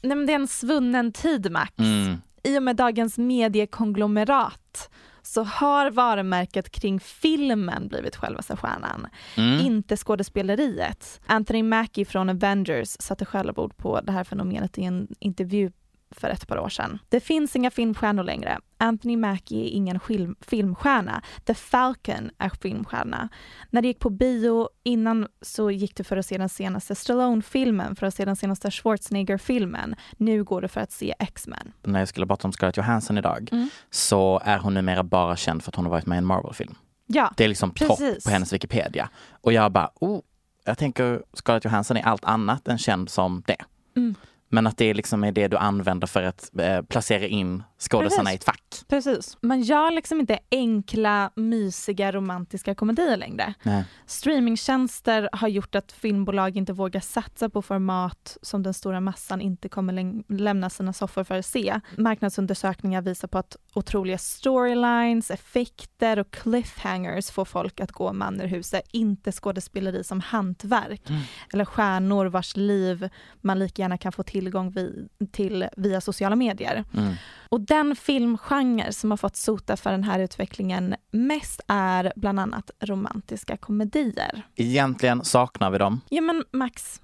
[0.02, 1.78] nej, men det är en svunnen tid, Max.
[1.78, 2.20] Mm.
[2.44, 4.90] I och med dagens mediekonglomerat
[5.22, 9.60] så har varumärket kring filmen blivit själva stjärnan, Mm.
[9.60, 11.20] inte skådespeleriet.
[11.26, 15.70] Anthony Mackie från Avengers satte själv ord på det här fenomenet i en intervju
[16.14, 16.98] för ett par år sedan.
[17.08, 18.58] Det finns inga filmstjärnor längre.
[18.78, 21.22] Anthony Mackie är ingen film, filmstjärna.
[21.44, 23.28] The Falcon är filmstjärna.
[23.70, 27.96] När det gick på bio innan så gick det för att se den senaste Stallone-filmen,
[27.96, 29.94] för att se den senaste Schwarzenegger-filmen.
[30.16, 31.72] Nu går det för att se X-Men.
[31.82, 33.68] När jag skulle prata om Scarlett Johansson idag Mm.
[33.90, 36.74] så är hon numera bara känd för att hon har varit med i en Marvel-film.
[37.06, 39.08] Ja, Det är liksom topp på hennes Wikipedia.
[39.30, 40.20] Och jag bara, oh,
[40.64, 43.56] jag tänker Scarlett Johansson är allt annat än känd som det.
[43.96, 44.14] Mm.
[44.54, 48.34] Men att det liksom är det du använder för att eh, placera in skådisarna i
[48.34, 48.60] ett fack.
[48.88, 49.36] precis.
[49.40, 53.54] Man gör liksom inte enkla, mysiga, romantiska komedier längre.
[53.62, 53.84] Nej.
[54.06, 59.68] Streamingtjänster har gjort att filmbolag inte vågar satsa på format som den stora massan inte
[59.68, 61.80] kommer lämna sina soffor för att se.
[61.96, 68.46] Marknadsundersökningar visar på att otroliga storylines, effekter och cliffhangers får folk att gå man ur
[68.46, 71.20] huset, inte skådespeleri som hantverk Mm.
[71.52, 73.08] eller stjärnor vars liv
[73.40, 76.84] man lika gärna kan få tillgång vi- till via sociala medier.
[76.96, 77.14] Mm.
[77.48, 82.70] Och den filmgenre som har fått sota för den här utvecklingen mest är bland annat
[82.80, 84.42] romantiska komedier.
[84.56, 86.00] Egentligen saknar vi dem.
[86.08, 87.00] Ja men Max,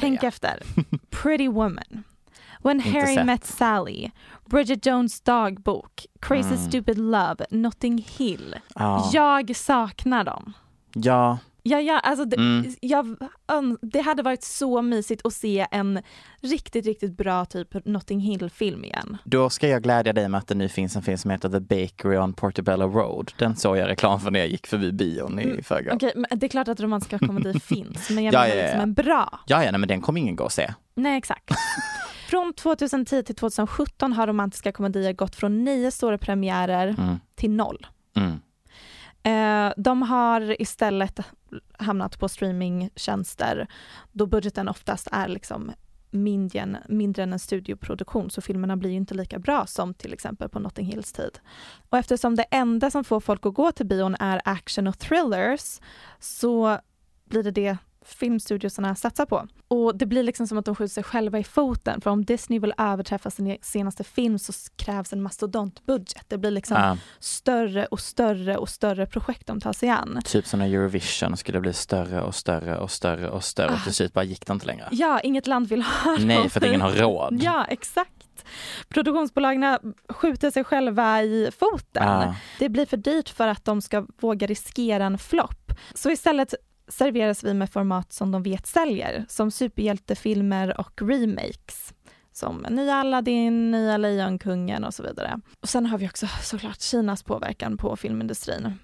[0.00, 0.26] tänk det.
[0.26, 0.62] efter.
[1.10, 2.02] Pretty Woman.
[2.62, 3.26] When Harry sett.
[3.26, 4.10] Met Sally,
[4.46, 6.68] Bridget Jones dagbok, Crazy Mm.
[6.68, 8.54] Stupid Love, Notting Hill.
[8.74, 9.10] Ja.
[9.12, 10.52] Jag saknar dem.
[10.94, 11.38] ja.
[11.62, 12.74] Ja, ja, alltså det, Mm.
[12.80, 13.16] jag,
[13.82, 16.02] det hade varit så mysigt att se en
[16.40, 19.16] riktigt, riktigt bra typ Notting Hill-film igen.
[19.24, 21.60] Då ska jag glädja dig med att det nu finns en film som heter The
[21.60, 23.32] Bakery on Portobello Road.
[23.38, 25.92] Den såg jag reklam för när jag gick förbi bion i Mm, förrgår.
[25.94, 28.62] Okej, men det är klart att romantiska komedier finns, men jag Ja, menar ja, ja.
[28.62, 29.40] liksom en bra.
[29.46, 30.74] Ja, ja, nej, men den kommer ingen gå och se.
[30.94, 31.50] Nej, exakt.
[32.30, 37.16] Från 2010 till 2017 har romantiska komedier gått från nio stora premiärer Mm.
[37.34, 37.86] till noll.
[38.16, 38.40] Mm.
[39.22, 41.20] Eh, de har istället
[41.78, 43.66] hamnat på streamingtjänster
[44.12, 45.72] då budgeten oftast är liksom
[46.10, 50.12] mindre än, mindre än en studioproduktion så filmerna blir ju inte lika bra som till
[50.12, 51.38] exempel på Notting Hills tid.
[51.90, 55.80] Och eftersom det enda som får folk att gå till bion är action och thrillers
[56.18, 56.78] så
[57.24, 59.46] blir det det filmstudiosarna satsar på.
[59.68, 62.58] Och det blir liksom som att de skjuter sig själva i foten för om Disney
[62.58, 66.24] vill överträffa sin senaste film så krävs en mastodontbudget.
[66.28, 70.20] Det blir liksom Ja, större och större och större projekt de tar sig an.
[70.24, 73.94] typ som när Eurovision skulle bli större och större och större och större och till
[73.94, 74.88] slut bara gick det inte längre.
[74.90, 76.50] Ja, inget land vill ha Nej, dem.
[76.50, 77.40] för att ingen har råd.
[77.42, 78.44] Ja, exakt.
[78.88, 82.08] produktionsbolagen skjuter sig själva i foten.
[82.08, 82.34] Ah.
[82.58, 85.72] Det blir för dyrt för att de ska våga riskera en flopp.
[85.94, 86.54] Så istället
[86.90, 91.94] serveras vi med format som de vet säljer, som superhjältefilmer och remakes.
[92.32, 95.40] Som nya Aladdin, nya Lejonkungen och så vidare.
[95.60, 98.78] Och sen har vi också såklart Kinas påverkan på filmindustrin.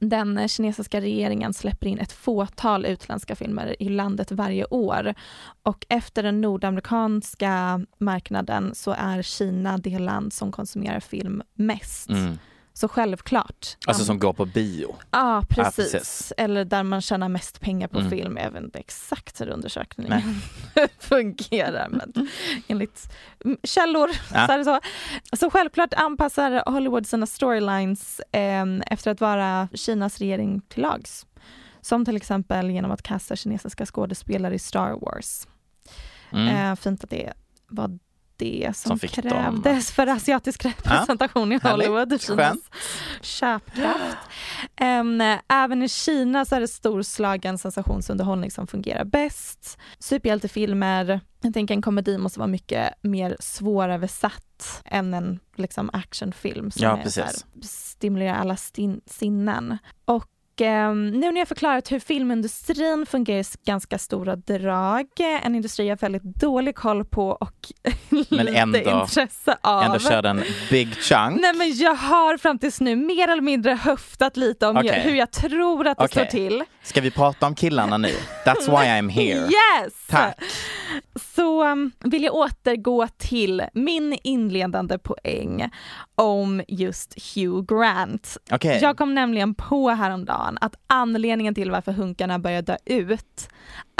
[0.00, 5.14] Den kinesiska regeringen släpper in ett fåtal utländska filmer i landet varje år
[5.62, 12.10] och efter den nordamerikanska marknaden så är Kina det land som konsumerar film mest.
[12.10, 12.38] Mm.
[12.78, 13.76] Så självklart.
[13.86, 14.96] Alltså som går på bio.
[15.10, 15.92] Ja, precis.
[15.92, 16.32] precis.
[16.36, 18.10] Eller där man tjänar mest pengar på Mm.
[18.10, 18.36] film.
[18.36, 20.22] Jag vet inte exakt hur undersökningen
[20.98, 22.28] fungerar, men
[22.68, 23.12] enligt
[23.62, 24.46] källor Ja.
[24.46, 24.80] så är det så.
[25.36, 31.26] Så självklart anpassar Hollywood sina storylines eh, efter att vara Kinas regering till lags.
[31.80, 35.46] Som till exempel genom att kasta kinesiska skådespelare i Star Wars.
[36.32, 36.48] Mm.
[36.56, 37.32] Eh, fint att det
[37.68, 37.98] var
[38.38, 39.30] det som, Som fick dem.
[39.30, 41.88] krävdes för asiatisk representation i härligt.
[41.88, 42.20] Hollywood.
[42.20, 42.58] Kinas
[43.22, 44.16] köpkraft.
[44.76, 49.78] Em, även i Kina så är det storslagen sensationsunderhållning som fungerar bäst.
[49.98, 56.82] Superhjältefilmer, jag tänker en komedi måste vara mycket mer svåröversatt än en liksom, actionfilm som
[56.84, 58.56] Ja, är, här, stimulerar alla
[59.06, 59.78] sinnen.
[60.04, 60.26] Och
[60.60, 65.06] ehm, nu när jag förklarat hur filmindustrin fungerar i ganska stora drag,
[65.44, 67.72] en industri jag har väldigt dålig koll på och
[68.30, 69.82] Men ändå- intresse av.
[69.82, 71.40] Ändå körde en big chunk.
[71.40, 75.00] Nej men jag har fram tills nu mer eller mindre höftat lite om Okej.
[75.00, 76.12] hur jag tror att det Okej.
[76.26, 76.64] står till.
[76.88, 78.12] Ska vi prata om killarna nu?
[78.44, 79.48] That's why I'm here.
[79.84, 79.92] Yes!
[80.08, 80.38] Tack.
[81.34, 85.70] Så um, vill jag återgå till min inledande poäng
[86.14, 88.36] om just Hugh Grant.
[88.50, 88.78] Okej.
[88.82, 93.48] Jag kom nämligen på häromdagen att anledningen till varför hunkarna börjar dö ut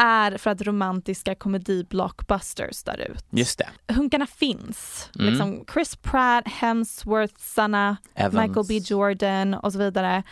[0.03, 3.25] är för att romantiska komedi-blockbusters dör ut.
[3.31, 3.95] Just det.
[3.95, 5.11] Hunkarna finns.
[5.19, 5.31] Mm.
[5.31, 8.49] Liksom Chris Pratt, Hemsworthsarna, Evans.
[8.49, 10.23] Michael B Jordan och så vidare.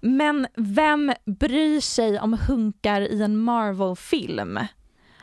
[0.00, 4.58] Men vem bryr sig om hunkar i en Marvel-film?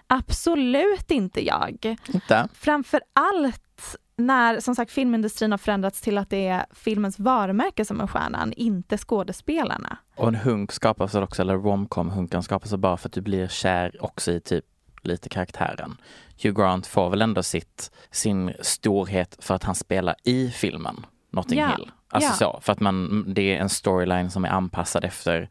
[0.07, 1.97] Absolut inte jag.
[2.13, 2.47] Inte?
[2.53, 8.01] Framför allt när som sagt filmindustrin har förändrats till att det är filmens varumärke som
[8.01, 9.97] är stjärnan, inte skådespelarna.
[10.15, 14.31] Och en hunk skapas också, eller romcom-hunkan skapas bara för att du blir kär också
[14.31, 14.65] i typ
[15.01, 15.97] lite karaktären.
[16.43, 21.59] Hugh Grant får väl ändå sitt, sin storhet för att han spelar i filmen Notting
[21.59, 21.91] Ja, Hill.
[22.09, 22.35] Alltså ja.
[22.35, 25.49] så, för att man, det är en storyline som är anpassad efter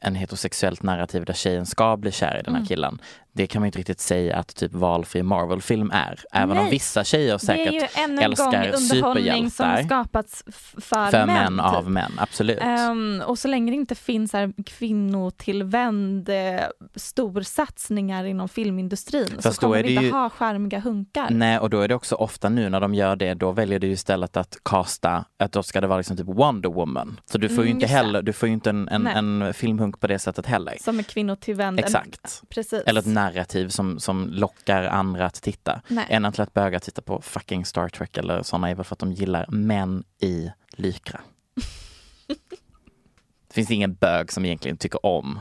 [0.00, 2.66] en heterosexuellt narrativ där tjejen ska bli kär i den här Mm.
[2.66, 2.98] killen.
[3.36, 6.20] Det kan man inte riktigt säga att typ valfri Marvel-film är.
[6.32, 6.70] Även om Nej.
[6.70, 8.46] vissa tjejer Det är ju säkert än en gång älskar
[8.76, 9.82] underhållning som superhjältar.
[9.82, 11.54] skapats för, för män.
[11.54, 11.76] män typ.
[11.76, 12.58] av män, absolut.
[12.60, 16.60] Ehm, och så länge det inte finns så här kvinnotillvänd eh,
[16.94, 21.26] storsatsningar inom filmindustrin så Fast då kommer vi inte ju- ha charmiga hunkar.
[21.30, 23.86] Nej, och då är det också ofta nu när de gör det, då väljer du
[23.88, 27.20] istället att casta, att då ska det vara liksom typ Wonder Woman.
[27.24, 30.00] Så du får ju Mm, inte heller, du får ju inte en, en, en filmhunk
[30.00, 30.74] på det sättet heller.
[30.80, 31.80] Som är kvinnotillvänd.
[31.80, 32.42] Exakt.
[32.48, 32.82] Precis.
[32.86, 35.82] Eller ett narrativ som, som lockar andra att titta.
[35.88, 36.06] Nej.
[36.08, 38.98] Än att låta bögar titta på fucking Star Trek eller sådana är väl för att
[38.98, 41.20] de gillar män i lykra.
[43.48, 45.40] det finns ingen bög som egentligen tycker om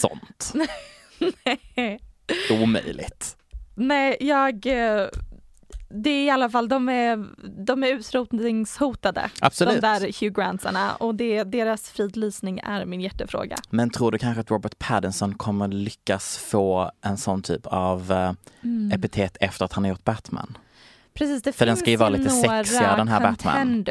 [0.00, 0.52] sånt.
[2.62, 3.36] Omöjligt.
[3.74, 4.66] Nej, jag...
[5.88, 7.26] Det är i alla fall, de är,
[7.66, 9.30] de är utrotningshotade.
[9.40, 9.74] Absolut.
[9.74, 10.94] De där Hugh Grantsarna.
[10.94, 13.56] Och det, deras fridlysning är min hjärtefråga.
[13.70, 18.32] Men tror du kanske att Robert Pattinson kommer lyckas få en sån typ av eh,
[18.62, 18.92] Mm.
[18.92, 20.58] epitet efter att han har gjort Batman?
[21.14, 23.84] Precis, det För den finns ska ju vara lite sexigare, den här Batman.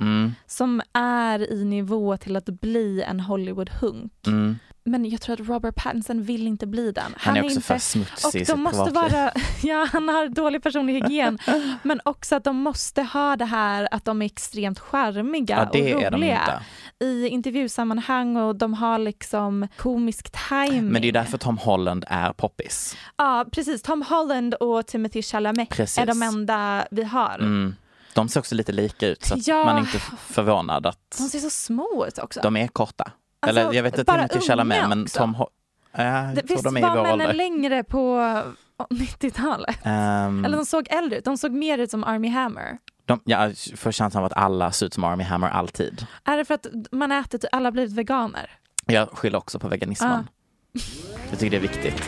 [0.00, 4.10] Mm, som är i nivå till att bli en Hollywood-hunk.
[4.26, 4.58] mm.
[4.90, 7.14] Men jag tror att Robert Pattinson vill inte bli den.
[7.16, 7.66] Han, är också inte...
[7.66, 11.38] för smutsig Och de måste vara, ja han har dålig personlig hygien,
[11.82, 15.94] men också att de måste ha det här att de är extremt charmiga Ja, det
[15.94, 16.60] och är de roliga
[17.00, 17.04] inte.
[17.04, 20.84] i intervjusammanhang och de har liksom komisk timing.
[20.88, 22.96] Men det är därför Tom Holland är poppis.
[23.16, 25.98] Ja precis, Tom Holland och Timothy Chalamet Precis.
[25.98, 27.34] är de enda vi har.
[27.38, 27.74] Mm.
[28.14, 29.64] De ser också lite lika ut så att Ja.
[29.64, 29.98] man är inte
[30.28, 32.40] förvånad att De ser så små ut också.
[32.40, 33.10] de är korta.
[33.40, 35.18] Alltså, Eller jag vet inte bara Timothy Chalamet men också.
[35.18, 35.46] Tom Ho-
[35.92, 37.32] Ja, jag det, visst de är var männen ålder.
[37.32, 38.16] längre på
[38.90, 39.76] 90-talet?
[39.84, 42.78] Ehm, Eller de såg äldre ut, de såg mer ut som Army Hammer.
[43.04, 46.06] de, jag får känslan av att alla ser ut som Army Hammer alltid.
[46.24, 48.50] Är det för att man äter, alla har blivit veganer?
[48.86, 50.10] Jag skyller också på veganismen.
[50.12, 50.80] Ah.
[51.30, 52.02] Jag tycker det är viktigt.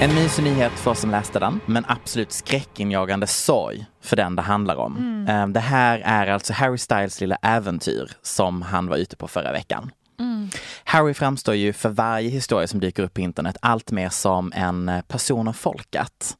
[0.00, 4.42] En mysig nyhet för oss som läste den, men absolut skräckinjagande sorg för den det
[4.42, 4.96] handlar om.
[4.96, 5.28] Mm.
[5.28, 9.52] Eh, Det här är alltså Harry Styles lilla äventyr som han var ute på förra
[9.52, 9.90] veckan.
[10.20, 10.50] Mm.
[10.84, 14.88] Harry framstår ju för varje historia som dyker upp på internet allt mer som en
[14.88, 16.36] eh, person av folket.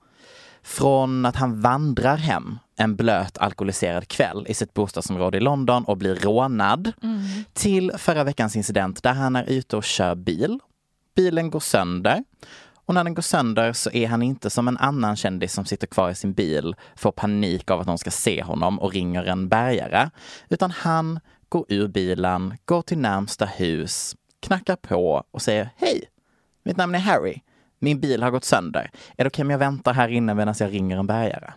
[0.62, 5.96] Från att han vandrar hem en blöt alkoholiserad kväll i sitt bostadsområde i London och
[5.96, 6.92] blir rånad
[7.52, 10.58] till förra veckans incident där han är ute och kör bil.
[11.16, 12.24] Bilen går sönder
[12.88, 15.86] och när den går sönder så är han inte som en annan kändis som sitter
[15.86, 19.48] kvar i sin bil, får panik av att någon ska se honom och ringer en
[19.48, 20.10] bärgare.
[20.48, 26.04] Utan han går ur bilen, går till närmsta hus, knackar på och säger Hej!
[26.64, 27.40] Mitt namn är Harry.
[27.78, 28.90] Min bil har gått sönder.
[29.16, 31.52] Är det okej om jag väntar här inne medan jag ringer en bärgare?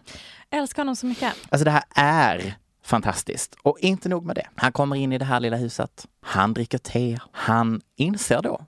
[0.49, 1.33] Älskar honom så mycket.
[1.49, 3.55] Alltså det här är fantastiskt.
[3.61, 4.47] Och inte nog med det.
[4.55, 6.07] Han kommer in i det här lilla huset.
[6.21, 7.19] Han dricker te.
[7.31, 8.65] Han inser då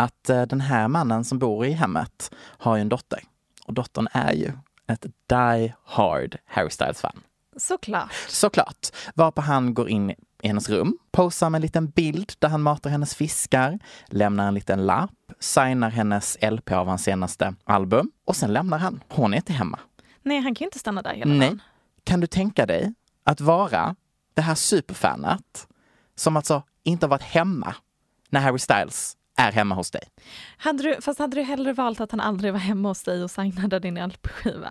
[0.00, 3.20] att eh, den här mannen som bor i hemmet har ju en dotter.
[3.66, 4.52] Och dottern är ju
[4.86, 7.20] ett die hard Harry Styles-fan.
[7.56, 8.12] Såklart.
[8.28, 8.88] Såklart.
[9.14, 12.90] Varpå han går in i hennes rum, posar med en liten bild där han matar
[12.90, 18.52] hennes fiskar, lämnar en liten lapp, signar hennes LP av hans senaste album och sen
[18.52, 19.02] lämnar han.
[19.08, 19.78] Hon är inte hemma.
[20.22, 21.48] Nej, han kan ju inte stanna där hela Nej.
[21.48, 21.62] dagen.
[22.04, 23.96] Kan du tänka dig att vara
[24.34, 25.68] det här superfanet
[26.14, 27.74] som alltså inte har varit hemma
[28.30, 30.02] när Harry Styles är hemma hos dig?
[30.56, 33.30] Hade du, fast hade du hellre valt att han aldrig var hemma hos dig och
[33.30, 34.70] signade din LP-skiva?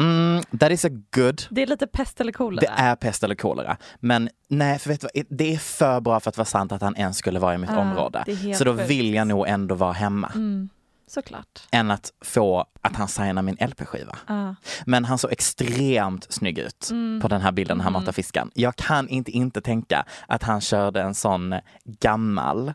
[0.00, 2.60] Mm, that is a good Det är lite pest eller kolera.
[2.60, 3.76] Det är pest eller kolera.
[4.00, 5.24] Men nej, för vet du vad?
[5.38, 7.70] Det är för bra för att vara sant att han ens skulle vara i mitt
[7.70, 8.24] Ja, område.
[8.58, 8.90] Så då sjukt.
[8.90, 10.32] vill jag nog ändå vara hemma.
[10.34, 10.68] Mm,
[11.06, 11.60] såklart.
[11.72, 14.16] Än att få att han signar min LP-skiva.
[14.26, 14.54] Ja.
[14.86, 17.20] Men han såg extremt snygg ut Mm.
[17.20, 18.50] på den här bilden när han matar fisken.
[18.54, 21.54] Jag kan inte inte tänka att han körde en sån
[21.84, 22.72] gammal,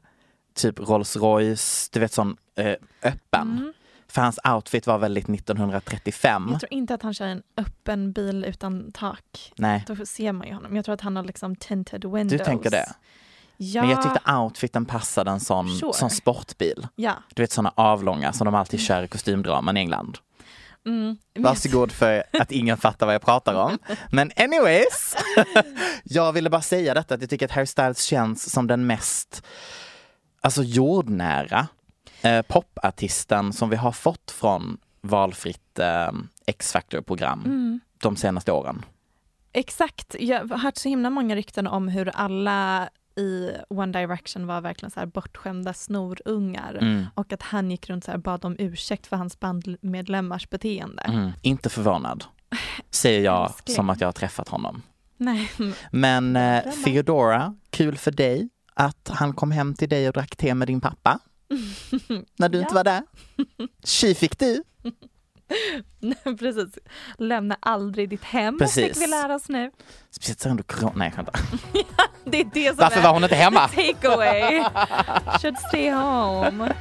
[0.61, 3.57] typ Rolls Royce, du vet sån eh, öppen.
[3.57, 3.73] Mm.
[4.07, 6.47] För hans outfit var väldigt 1935.
[6.51, 9.53] Jag tror inte att han kör en öppen bil utan tak.
[9.57, 10.75] Nej, Då ser man ju honom.
[10.75, 12.39] Jag tror att han har liksom tinted windows.
[12.39, 12.85] du tänker det.
[13.57, 13.81] Ja.
[13.81, 15.93] Men jag tyckte outfiten passade en sån, Sure.
[15.93, 16.87] sån sportbil.
[16.95, 17.13] Ja.
[17.33, 20.17] Du vet såna avlånga som de alltid kör i kostymdraman i England.
[20.85, 21.17] Mm.
[21.39, 23.77] Varsågod för att ingen fattar vad jag pratar om.
[24.11, 25.15] Men anyways.
[26.03, 29.43] jag ville bara säga detta att jag tycker att Harry Styles känns som den mest
[30.41, 31.67] alltså jordnära
[32.21, 36.11] eh, popartisten som vi har fått från valfritt eh,
[36.45, 37.79] X-Factor-program Mm.
[37.97, 38.85] de senaste åren.
[39.53, 40.15] Exakt.
[40.19, 44.91] Jag har hört så himla många rykten om hur alla i One Direction var verkligen
[44.91, 47.05] så här bortskämda snorungar Mm.
[47.15, 51.03] och att han gick runt och bad om ursäkt för hans bandmedlemmars beteende.
[51.03, 51.31] Mm.
[51.41, 52.23] Inte förvånad,
[52.89, 53.75] säger jag Älskling.
[53.75, 54.81] som att jag har träffat honom.
[55.17, 55.51] Nej,
[55.91, 56.63] Men eh.
[56.85, 58.49] Theodora, kul för dig
[58.79, 61.19] att han kom hem till dig och drack te med din pappa.
[62.37, 62.75] När du inte Ja.
[62.75, 63.01] var där.
[63.83, 64.63] Tji fick du.
[65.99, 66.77] nej, precis.
[67.17, 68.87] Lämna aldrig ditt hem Precis.
[68.87, 69.71] fick vi lära oss nu.
[70.11, 70.93] Speciellt under corona.
[70.95, 71.35] Nej, jag skämtar.
[72.25, 73.67] Det är det som Varför är var hon inte hemma?
[73.67, 74.63] the takeaway.
[75.41, 76.73] Should stay home.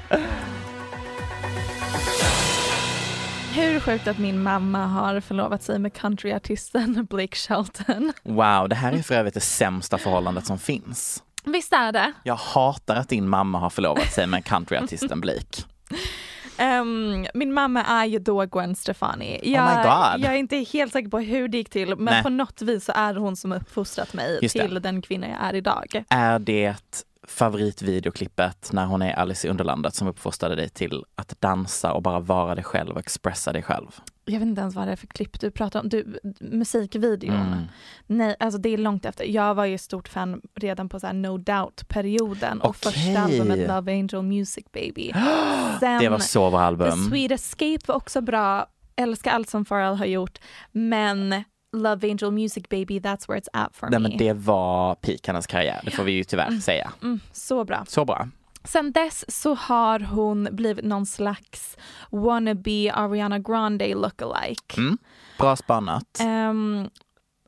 [3.55, 8.13] Hur sjukt att min mamma har förlovat sig med countryartisten Blake Shelton.
[8.23, 11.23] Wow, det här är för övrigt det sämsta förhållandet som finns.
[11.53, 12.13] Visst är det?
[12.23, 15.63] Jag hatar att din mamma har förlovat sig med countryartisten Blake.
[16.61, 19.41] Ehm, min mamma är ju då Gwen Stefani.
[19.43, 20.25] Jag, Oh my God.
[20.25, 22.23] jag är inte helt säker på hur det gick till men Nej.
[22.23, 24.63] på något vis så är det hon som uppfostrat mig Just det.
[24.69, 26.05] till den kvinna jag är idag.
[26.09, 26.75] Är det
[27.29, 32.21] favoritvideoklippet när hon är Alice i Underlandet som uppfostrade dig till att dansa och bara
[32.21, 33.87] vara dig själv och expressa dig själv?
[34.29, 35.89] Jag vet inte ens vad det är för klipp du pratar om.
[35.89, 37.35] Du, musikvideon.
[37.37, 37.65] Mm.
[38.07, 39.25] Nej, alltså det är långt efter.
[39.25, 42.93] Jag var ju stort fan redan på så No Doubt-perioden och Okej.
[42.93, 45.13] första albumet Love Angel Music Baby.
[45.81, 47.09] Sen Det var så bra The album.
[47.09, 48.67] Sweet Escape var också bra.
[48.97, 50.39] Älskar allt som Pharrell har gjort.
[50.73, 51.45] Men
[51.77, 54.09] Love Angel Music Baby, that's where it's at for Nej me.
[54.09, 56.93] men det var peak hennes karriär, det får vi ju tyvärr säga.
[57.03, 57.85] Mm, så bra.
[57.89, 58.29] Så bra.
[58.65, 61.77] Sen dess så har hon blivit någon slags
[62.11, 64.79] wannabe Ariana Grande lookalike.
[64.79, 64.99] Mm.
[65.39, 66.21] Bra spanat.
[66.21, 66.89] Ehm,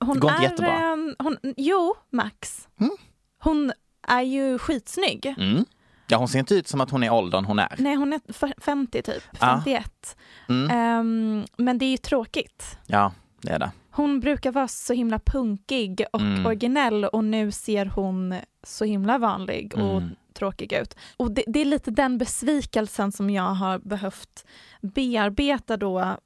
[0.00, 0.72] hon Går inte är, jättebra.
[0.92, 2.68] ehm, hon, jo, Max.
[2.80, 2.92] Mm.
[3.38, 3.72] Hon
[4.08, 5.26] är ju skitsnygg.
[5.38, 5.64] Mm.
[6.06, 7.74] Ja hon ser inte ut som att hon är åldern hon är.
[7.78, 9.38] Nej, hon är f- 50 typ, Ja.
[9.38, 10.16] 51.
[10.48, 10.70] Mm.
[10.70, 12.78] Ehm, men det är ju tråkigt.
[12.86, 13.70] Ja, det är det.
[13.90, 16.46] Hon brukar vara så himla punkig och Mm.
[16.46, 20.14] originell och nu ser hon så himla vanlig och Mm.
[20.40, 20.94] Tråkig ut.
[21.16, 24.44] Och det, det är lite den besvikelsen som jag har behövt
[24.82, 26.16] bearbeta då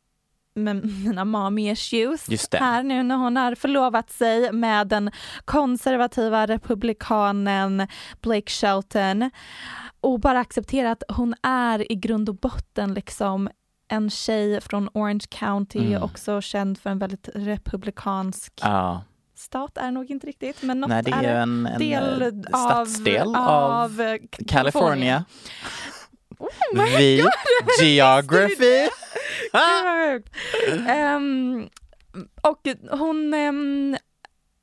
[0.56, 5.10] med mina mommy issues här nu när hon har förlovat sig med den
[5.44, 7.88] konservativa republikanen
[8.20, 9.30] Blake Shelton
[10.00, 13.48] och bara acceptera att hon är i grund och botten liksom
[13.88, 16.02] en tjej från Orange County, Mm.
[16.02, 19.02] också känd för en väldigt republikansk Ja.
[19.34, 22.22] Stat, är nog inte riktigt, men något Nej det är det en, en del
[22.52, 24.18] av, stadsdel av, av
[24.48, 25.24] California.
[26.98, 27.24] Vi,
[27.80, 28.88] geography.
[30.88, 31.68] Ehm,
[32.42, 32.60] och
[32.90, 33.96] hon ehm,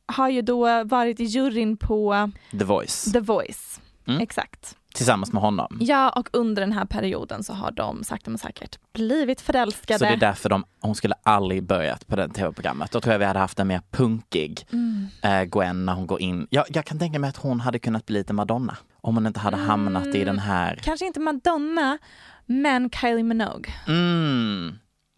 [0.05, 3.11] har ju då varit i juryn på The Voice.
[3.11, 3.81] The Voice.
[4.07, 4.21] Mm.
[4.21, 4.77] Exakt.
[4.93, 5.77] Tillsammans med honom.
[5.81, 9.99] Ja, och under den här perioden så har de sakta men säkert blivit förälskade.
[9.99, 12.91] Så det är därför de, hon skulle aldrig börjat på det tv-programmet.
[12.91, 15.07] Då tror jag vi hade haft en mer punkig Mm.
[15.21, 16.47] eh, Gwen när hon går in.
[16.49, 18.77] Jag, jag kan tänka mig att hon hade kunnat bli lite Madonna.
[19.01, 20.79] Om hon inte hade hamnat i den här...
[20.83, 21.97] Kanske inte Madonna,
[22.45, 23.73] men Kylie Minogue.
[23.87, 24.75] Mm.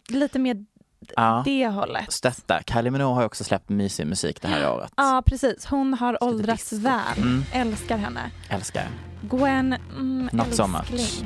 [0.08, 0.56] Lite mer
[1.16, 1.42] Ja.
[1.44, 2.12] det hållet.
[2.12, 2.62] Stöttar.
[2.72, 4.92] Kylie Minogue har ju också släppt mysig musik det här året.
[4.96, 5.66] Ja, precis.
[5.66, 7.16] Hon har lite åldrats väl.
[7.16, 7.44] Mm.
[7.52, 8.30] Älskar henne.
[8.48, 8.88] Älskar.
[9.20, 11.00] Gwen, mm, Not so älskling.
[11.00, 11.24] much.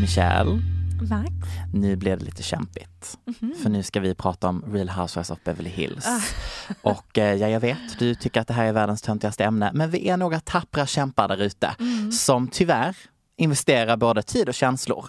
[0.00, 0.62] Michelle,
[1.10, 1.30] Max?
[1.74, 3.18] nu blev det lite kämpigt.
[3.62, 6.06] För nu ska vi prata om Real Housewives of Beverly Hills.
[6.06, 6.20] Ah.
[6.90, 9.70] Och eh, ja, jag vet, du tycker att det här är världens töntigaste ämne.
[9.74, 12.12] Men vi är några tappra kämpar där ute Mm.
[12.12, 12.96] som tyvärr
[13.38, 15.06] investerar både tid och känslor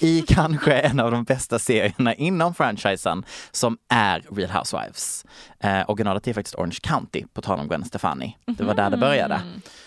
[0.00, 5.24] i kanske en av de bästa serierna inom franchisen som är Real Housewives.
[5.60, 8.36] Eh, originalet är faktiskt Orange County, på tal om Gwen Stefani.
[8.46, 9.40] Det var där det började.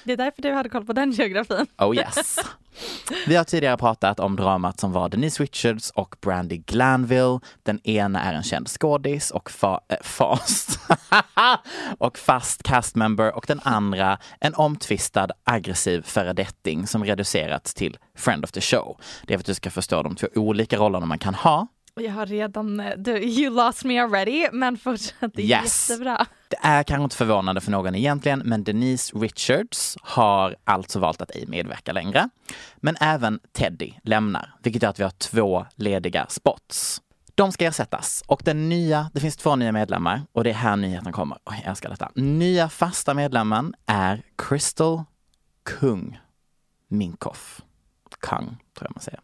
[0.03, 1.67] Det är därför du hade koll på den geografin.
[1.77, 2.39] Oh yes.
[3.27, 7.39] Vi har tidigare pratat om dramat som var Denise Richards och Brandy Glanville.
[7.63, 10.79] Den ena är en känd skådis och fa- eh, äh, fast
[11.97, 18.51] och fast castmember och den andra en omtvistad aggressiv föredetting som reducerats till friend of
[18.51, 18.97] the show.
[19.27, 21.67] Det är för att du ska förstå de två olika rollerna man kan ha.
[22.01, 25.89] Jag har redan, eh, du, you lost me already, men fortsatt det är Yes.
[25.89, 26.25] jättebra.
[26.47, 31.31] Det är kanske inte förvånande för någon egentligen, men Denise Richards har alltså valt att
[31.31, 32.29] ej medverka längre.
[32.77, 37.01] Men även Teddy lämnar, vilket gör att vi har två lediga spots.
[37.35, 40.75] De ska ersättas och den nya, det finns två nya medlemmar och det är här
[40.75, 41.37] nyheten kommer.
[41.45, 42.11] Oj, jag älskar detta.
[42.15, 45.03] Nya fasta medlemmen är Crystal
[45.79, 46.19] Kung
[46.87, 47.61] Minkoff.
[48.19, 49.19] Kung, tror jag man säger.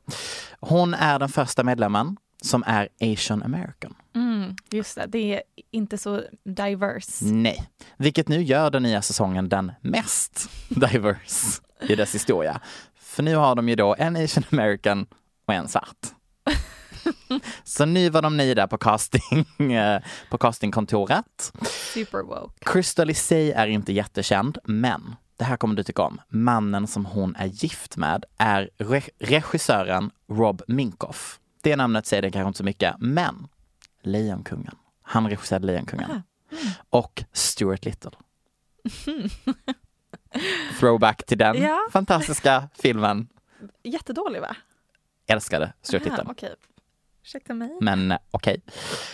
[0.59, 3.95] Hon är den första medlemmen som är Asian American.
[4.15, 7.25] Mm, just det, det är inte så diverse.
[7.25, 7.63] Nej,
[7.97, 12.59] vilket nu gör den nya säsongen den mest diverse i dess historia.
[12.95, 15.05] För nu har de ju då en asian american
[15.47, 16.07] och en svart.
[17.63, 21.53] Så nu var de nöjda på casting, eh, på castingkontoret.
[21.93, 22.53] Super woke.
[22.71, 26.21] Crystal i sig är inte jättekänd, men det här kommer du tycka om.
[26.29, 31.39] Mannen som hon är gift med är re- regissören Rob Minkoff.
[31.63, 33.47] Det namnet säger det kanske inte så mycket, men
[34.01, 34.75] Lejonkungen.
[35.01, 36.23] Han regisserade Lejonkungen.
[36.89, 38.11] Och Stuart Little.
[40.79, 41.79] Throwback till den Ja.
[41.91, 43.27] fantastiska filmen.
[43.83, 44.55] Jättedålig va?
[45.27, 46.31] Älskade Stuart Aha, Little.
[46.31, 46.55] Okej.
[47.23, 47.77] Ursäkta mig.
[47.81, 48.61] Men eh, okej.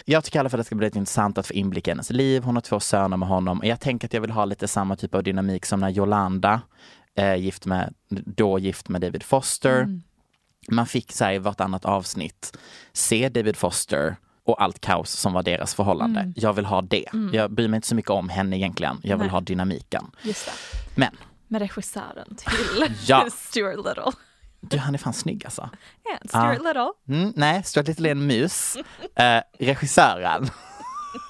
[0.05, 1.91] Jag tycker i alla fall att det ska bli lite intressant att få inblick i
[1.91, 2.43] hennes liv.
[2.43, 3.59] Hon har två söner med honom.
[3.59, 6.61] Och jag tänker att jag vill ha lite samma typ av dynamik som när Yolanda
[7.15, 9.81] eh, gift med, då gift med David Foster.
[9.81, 10.03] Mm.
[10.71, 12.57] Man fick så här, i vartannat avsnitt
[12.93, 14.15] se David Foster
[14.45, 16.19] och allt kaos som var deras förhållande.
[16.19, 16.33] Mm.
[16.37, 17.05] Jag vill ha det.
[17.33, 18.99] Jag bryr mig inte så mycket om henne egentligen.
[19.03, 19.31] Jag vill Nej.
[19.31, 20.11] ha dynamiken.
[20.95, 23.27] Men, Med regissören till Ja.
[23.37, 24.11] Stuart Little.
[24.61, 25.69] du han är fan snygg alltså.
[26.03, 26.91] Ja, Stuart Little.
[27.19, 28.77] Mm, nej, Stuart Little är en mus.
[29.15, 30.49] Eh, regissören.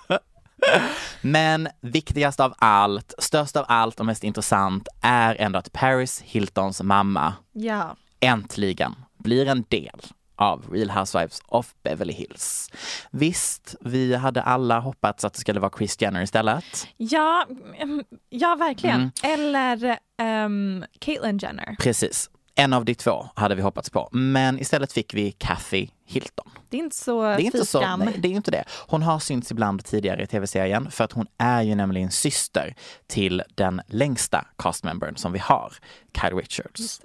[1.21, 6.81] Men viktigast av allt, störst av allt och mest intressant är ändå att Paris Hiltons
[6.81, 7.95] mamma Ja.
[8.19, 10.01] äntligen blir en del
[10.37, 12.71] av Real Housewives of Beverly Hills.
[13.11, 16.87] Visst, vi hade alla hoppats att det skulle vara Kris Jenner istället.
[16.97, 17.45] Ja,
[17.77, 19.11] mm, ja verkligen.
[19.23, 19.39] Mm.
[19.39, 19.99] Eller
[20.45, 21.75] um, Caitlyn Jenner.
[21.79, 22.29] Precis.
[22.55, 26.49] En av de två hade vi hoppats på, men istället fick vi Kathy Hilton.
[26.69, 28.63] Det är inte så Det är inte så, nej, det är inte det.
[28.87, 32.75] Hon har synts ibland tidigare i tv-serien för att hon är ju nämligen syster
[33.07, 35.73] till den längsta castmembern som vi har,
[36.21, 37.01] Kyle Richards.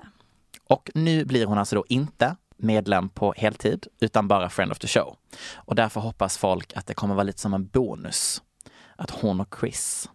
[0.72, 4.88] Och nu blir hon alltså då inte medlem på heltid utan bara friend of the
[4.88, 5.16] show.
[5.54, 8.42] Och därför hoppas folk att det kommer vara lite som en bonus.
[8.96, 10.10] Att hon och Chris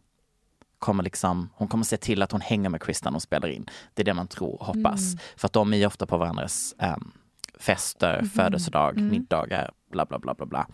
[0.79, 3.69] kommer liksom, hon kommer se till att hon hänger med Chris när de spelar in.
[3.93, 5.15] Det är det man tror och hoppas.
[5.37, 7.11] För att de är ju ofta på varandras um,
[7.59, 10.67] fester, födelsedag, middagar, bla bla bla bla bla.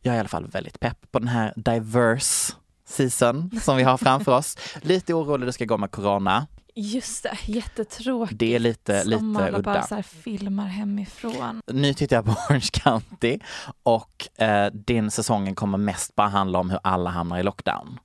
[0.00, 2.54] Jag är i alla fall väldigt pepp på den här diverse
[2.84, 4.58] season som vi har framför oss.
[4.80, 6.46] Lite orolig det ska gå med corona.
[6.74, 8.38] Just det, jättetråkigt.
[8.38, 9.82] Det är lite, Som lite alla bara udda.
[9.82, 11.60] så filmar hemifrån.
[11.66, 13.38] Nu tittar jag på Orange County
[13.82, 17.98] och eh, din säsongen kommer mest bara handla om hur alla hamnar i lockdown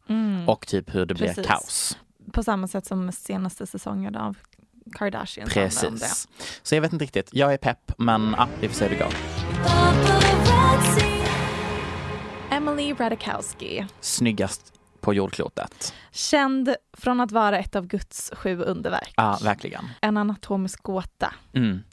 [0.48, 1.48] och typ hur det blir Precis.
[1.48, 1.98] kaos.
[2.32, 4.38] På samma sätt som senaste säsongen av
[4.94, 5.48] Kardashian.
[5.48, 6.00] handlar om det.
[6.00, 6.28] Precis.
[6.64, 7.30] Så jag vet inte riktigt.
[7.34, 9.14] Jag är pepp, men ja, vi får se hur det går.
[12.52, 13.86] Emily Radikowski.
[14.02, 14.74] Snyggast
[15.08, 15.94] på jordklotet.
[16.12, 19.14] Känd från att vara ett av Guds sju underverk.
[19.18, 19.86] Ja, verkligen.
[20.02, 21.34] En anatomisk gåta.
[21.54, 21.84] Mm.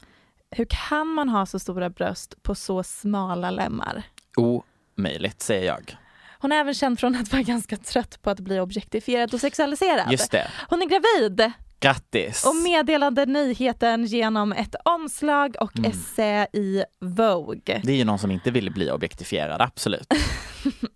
[0.51, 4.03] Hur kan man ha så stora bröst på så smala lemmar?
[4.37, 5.97] Omöjligt säger jag.
[6.39, 10.13] Hon är även känd från att vara ganska trött på att bli objektifierad och sexualiserad.
[10.13, 10.51] Just det.
[10.69, 12.47] Hon är gravid Grattis!
[12.47, 15.91] och meddelade nyheten genom ett omslag och Mm.
[15.91, 17.81] essä i Vogue.
[17.85, 20.07] Det är ju någon som inte vill bli objektifierad, absolut.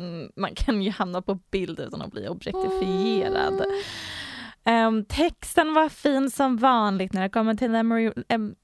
[0.00, 3.62] Mm, man kan ju hamna på bild utan att bli objektifierad.
[4.64, 8.54] Ehm, texten var fin som vanligt när det kommer till Emery, em,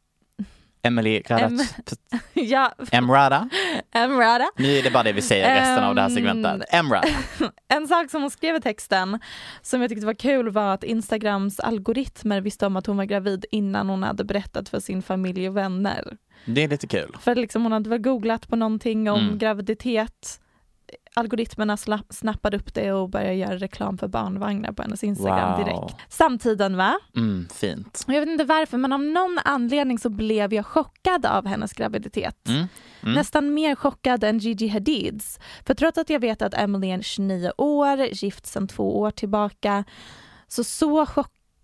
[0.83, 1.99] Emily Em- Radat...
[2.35, 3.49] ja, Emrada?
[3.93, 4.47] Emrata.
[4.57, 6.63] Nu är det bara det vi säger resten av det här Ehm, segmentet.
[6.75, 7.09] Emrada.
[7.69, 9.19] En sak som hon skrev i texten
[9.63, 13.45] som jag tyckte var kul var att Instagrams algoritmer visste om att hon var gravid
[13.51, 16.17] innan hon hade berättat för sin familj och vänner.
[16.45, 17.17] Det är lite kul.
[17.21, 19.39] För liksom hon hade väl googlat på någonting om Mm.
[19.39, 20.41] graviditet.
[21.21, 21.77] Algoritmerna
[22.11, 25.65] snappade upp det och började göra reklam för barnvagnar på hennes Instagram Wow.
[25.65, 25.97] direkt.
[26.09, 26.99] Samtiden va?
[27.17, 28.05] Mm, fint.
[28.07, 32.49] Jag vet inte varför men av någon anledning så blev jag chockad av hennes graviditet.
[32.49, 32.67] Mm.
[33.03, 33.15] Mm.
[33.15, 35.39] Nästan mer chockad än Gigi Hadids.
[35.67, 39.85] För trots att jag vet att Emily är 29 år, gift sedan två år tillbaka,
[40.49, 41.07] så så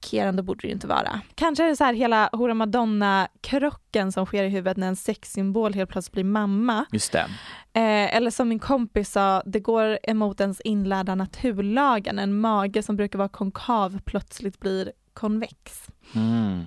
[0.02, 1.20] chockerande borde det ju inte vara.
[1.34, 5.74] Kanske är det så här hela Hora Madonna-krocken som sker i huvudet när en sexsymbol
[5.74, 6.84] helt plötsligt blir mamma.
[6.92, 7.26] Just det.
[7.74, 12.18] Eh, eller som min kompis sa, det går emot ens inlärda naturlagen.
[12.18, 15.88] En mage som brukar vara konkav plötsligt blir konvex.
[16.14, 16.64] Mm.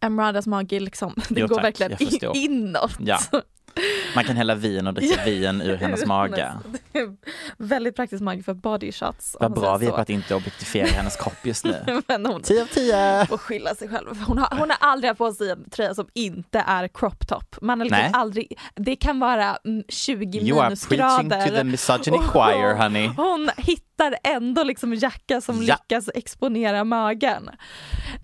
[0.00, 2.96] Emradas mage liksom, det Jo, går tack, verkligen inåt.
[2.98, 3.18] Ja.
[4.14, 6.52] Man kan hälla vin och dricka vin ur hennes mage.
[7.56, 9.36] Väldigt praktisk mage för body shots.
[9.40, 12.02] Vad bra vi är på att inte objektifiera hennes kropp just nu.
[12.06, 13.26] Men hon 10 av 10!
[13.26, 14.22] får skylla sig själv.
[14.26, 17.56] Hon har, hon har aldrig haft på sig en tröja som inte är crop top.
[17.60, 21.64] Man har liksom aldrig, det kan vara mm, 20 You are preaching to the minusgrader.
[21.64, 23.10] misogyny choir honey.
[23.16, 23.50] Hon
[23.98, 25.74] hittar ändå liksom en jacka som Ja.
[25.74, 27.50] lyckas exponera magen.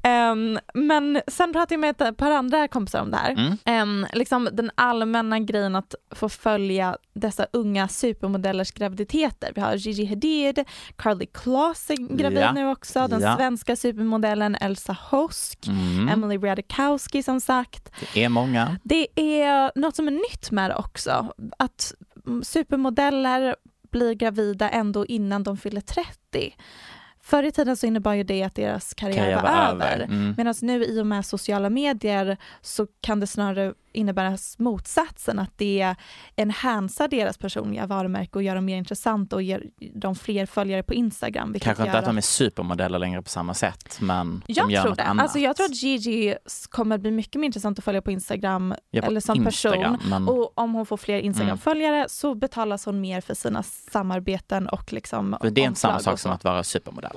[0.02, 3.30] Ehm, men sen pratade jag med ett par andra kompisar om det här.
[3.30, 3.56] Mm.
[3.64, 9.52] Ehm, liksom den allmänna grejen att få följa dessa unga supermodellers graviditeter.
[9.54, 10.64] Vi har Gigi Hadid,
[10.96, 12.52] Carly Kloss är gravid Ja.
[12.52, 13.36] nu också, den Ja.
[13.36, 16.08] svenska supermodellen Elsa Hosk, Mm.
[16.08, 17.90] Emily Ratajkowski som sagt.
[18.14, 18.76] Det är många.
[18.84, 21.94] Det är något som är nytt med det också, att
[22.42, 23.56] supermodeller
[23.94, 26.54] blir gravida ändå innan de fyller 30.
[27.26, 29.92] Förr i tiden så innebar ju det att deras karriär, Karriär var, var över.
[29.94, 30.04] över.
[30.04, 30.34] Mm.
[30.36, 35.94] Medan nu i och med sociala medier så kan det snarare innebära motsatsen, att det
[36.36, 39.62] enhansar deras personliga varumärke och gör dem mer intressant och ger
[39.94, 41.54] dem fler följare på Instagram.
[41.60, 44.90] Kanske inte att de är supermodeller längre på samma sätt, men jag de gör tror
[44.90, 45.04] något det.
[45.04, 45.22] annat.
[45.22, 46.34] Alltså jag tror att Gigi
[46.70, 50.10] kommer bli mycket mer intressant att följa på Instagram Ja, på eller som Instagram, person.
[50.10, 54.92] men- Och om hon får fler Instagram-följare så betalas hon mer för sina samarbeten och
[54.92, 57.13] liksom För det är inte samma sak som att vara supermodell.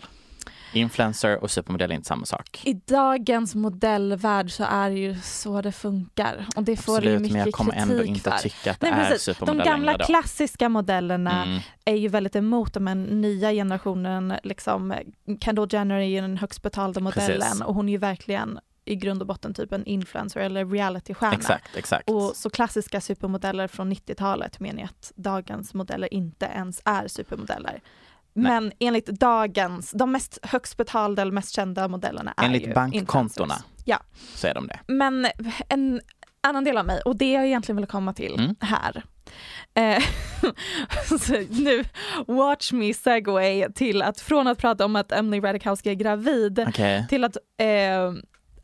[0.74, 2.62] Influencer och supermodell är inte samma sak.
[2.64, 7.22] I dagens modellvärld så är det ju så det funkar och det får ju Absolut,
[7.22, 8.50] mycket men jag kommer ändå inte att för.
[8.50, 9.26] tycka att det Nej, är precis.
[9.26, 11.60] De supermodell gamla klassiska modellerna Mm.
[11.86, 14.34] är ju väldigt emot de här nya generationen.
[14.44, 14.94] Liksom,
[15.42, 17.62] Kendall Jenner är ju den högst betalda modellen Precis.
[17.62, 21.34] och hon är ju verkligen i grund och botten typ en influencer eller realitystjärna.
[21.36, 22.10] Exakt, exakt.
[22.10, 27.82] Och så klassiska supermodeller från 90-talet menar jag att dagens modeller inte ens är supermodeller.
[28.38, 33.56] Men enligt dagens, de mest högst betalda eller mest kända modellerna är Enligt ju bankkontona.
[33.86, 34.00] Ja,
[34.36, 34.80] så är de det.
[34.88, 35.28] men
[35.70, 36.02] en
[36.42, 38.56] annan del av mig och det jag egentligen vill komma till Mm.
[38.60, 39.04] här.
[39.74, 40.04] Eh,
[41.50, 41.84] nu,
[42.28, 47.06] watch me segway till att från att prata om att Emily Ratajkowski är gravid Okej.
[47.10, 48.14] till att eh,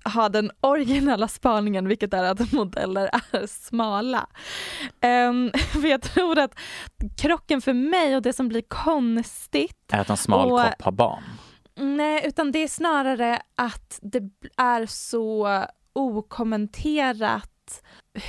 [0.05, 4.27] ha den originella spaningen, vilket är att modeller är smala.
[5.01, 5.51] Ehm,
[5.81, 6.59] för jag tror att
[7.17, 10.91] krocken för mig och det som blir konstigt, Är att en smal Och- kropp har
[10.91, 11.23] barn.
[11.75, 14.21] nej, utan det är snarare att det
[14.57, 17.81] är så okommenterat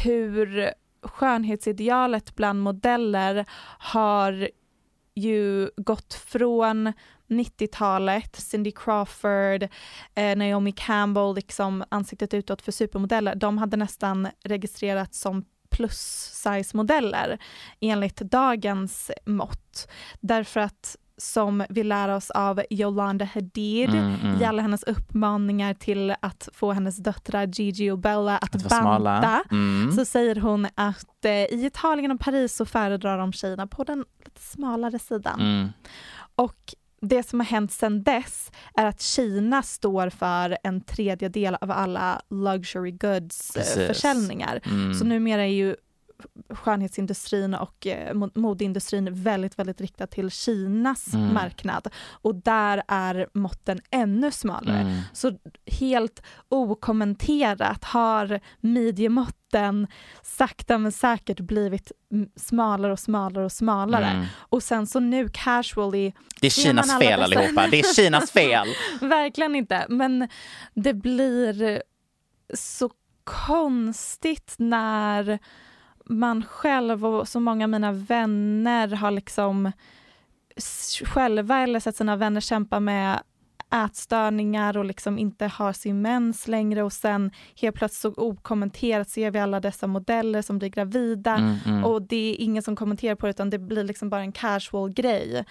[0.04, 0.70] hur
[1.02, 3.44] skönhetsidealet bland modeller
[3.78, 4.48] har
[5.14, 6.92] ju gått från
[7.28, 9.62] 90-talet, Cindy Crawford,
[10.14, 15.98] eh, Naomi Campbell, liksom ansiktet utåt för supermodeller, de hade nästan registrerats som plus
[16.32, 17.38] size modeller
[17.80, 19.88] enligt dagens mått.
[20.20, 24.40] Därför att som vi lär oss av Yolanda Hadid Mm, mm.
[24.42, 29.42] i alla hennes uppmaningar till att få hennes döttrar Gigi och Bella att, Att banta
[29.50, 29.92] Mm.
[29.92, 34.04] så säger hon att eh, i Italien och Paris så föredrar de tjejerna på den
[34.24, 35.40] lite smalare sidan.
[35.40, 35.68] Mm.
[36.34, 36.74] Och
[37.05, 42.20] det som har hänt sedan dess är att Kina står för en tredjedel av alla
[42.30, 43.86] luxury goods eh, Precis.
[43.86, 44.61] försäljningar.
[44.66, 44.94] Mm.
[44.94, 45.76] Så numera är ju
[46.50, 51.34] skönhetsindustrin och eh, mo- modeindustrin väldigt, väldigt riktad till Kinas Mm.
[51.34, 51.88] marknad.
[52.10, 54.78] Och där är måtten ännu smalare.
[54.80, 55.00] Mm.
[55.12, 55.32] Så
[55.80, 59.86] helt okommenterat har midjemåtten
[60.22, 61.92] sakta men säkert blivit
[62.36, 64.06] smalare och smalare och smalare.
[64.06, 64.26] Mm.
[64.38, 67.66] Och sen så nu casually Det är Kinas fel dessa- allihopa.
[67.70, 68.66] Det är Kinas fel.
[69.00, 70.28] Verkligen inte, men
[70.74, 71.82] det blir
[72.54, 72.90] så
[73.24, 75.38] konstigt när
[76.05, 79.72] man själv och så många av mina vänner har liksom
[81.05, 83.22] själva eller sett sina vänner kämpa med
[83.74, 87.30] ätstörningar och liksom inte har sin mens längre och sen
[87.61, 91.84] helt plötsligt så okommenterat ser vi alla dessa modeller som blir gravida Mm, mm.
[91.84, 94.92] och det är ingen som kommenterar på det utan det blir liksom bara en casual
[94.92, 95.44] grej.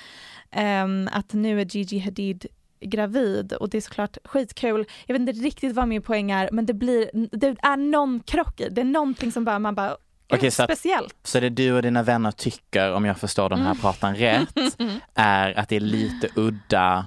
[0.52, 2.46] Ehm, att nu är Gigi Hadid
[2.80, 4.86] gravid och det är såklart skitkul.
[5.06, 8.60] Jag vet inte riktigt vad min poäng är men det blir, det är någon krock
[8.60, 8.82] i det.
[8.82, 9.98] är någonting som bara, man bara,
[10.34, 11.16] Okej, så att- speciellt.
[11.24, 13.78] Så det du och dina vänner tycker, om jag förstår den här Mm.
[13.78, 14.56] pratan rätt,
[15.16, 17.06] är att det är lite udda,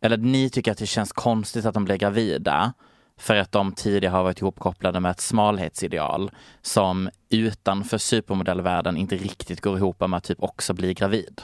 [0.00, 2.72] eller ni tycker att det känns konstigt att de blir gravida
[3.20, 6.30] för att de tidigare har varit ihopkopplade med ett smalhetsideal
[6.62, 11.40] som utanför supermodellvärlden inte riktigt går ihop med att typ också bli gravid.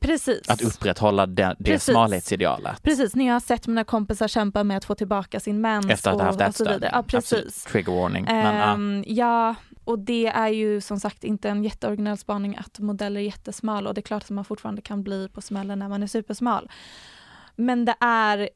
[0.00, 0.48] Precis.
[0.48, 1.92] Att upprätthålla det, det Precis.
[1.92, 2.82] smalhetsidealet.
[2.82, 6.10] Precis, när jag har sett mina kompisar kämpa med att få tillbaka sin mens Efter
[6.10, 6.88] att ha haft ätstörning.
[6.92, 7.32] Ja, precis.
[7.32, 7.54] Absolut.
[7.54, 8.24] Trigger warning.
[8.24, 8.62] Men, ja.
[8.72, 9.54] Ehm, ja,
[9.84, 13.94] och det är ju som sagt inte en jätteoriginell spaning att modeller är jättesmala och
[13.94, 16.70] det är klart att man fortfarande kan bli på smällen när man är supersmal.
[17.56, 18.48] Men det är,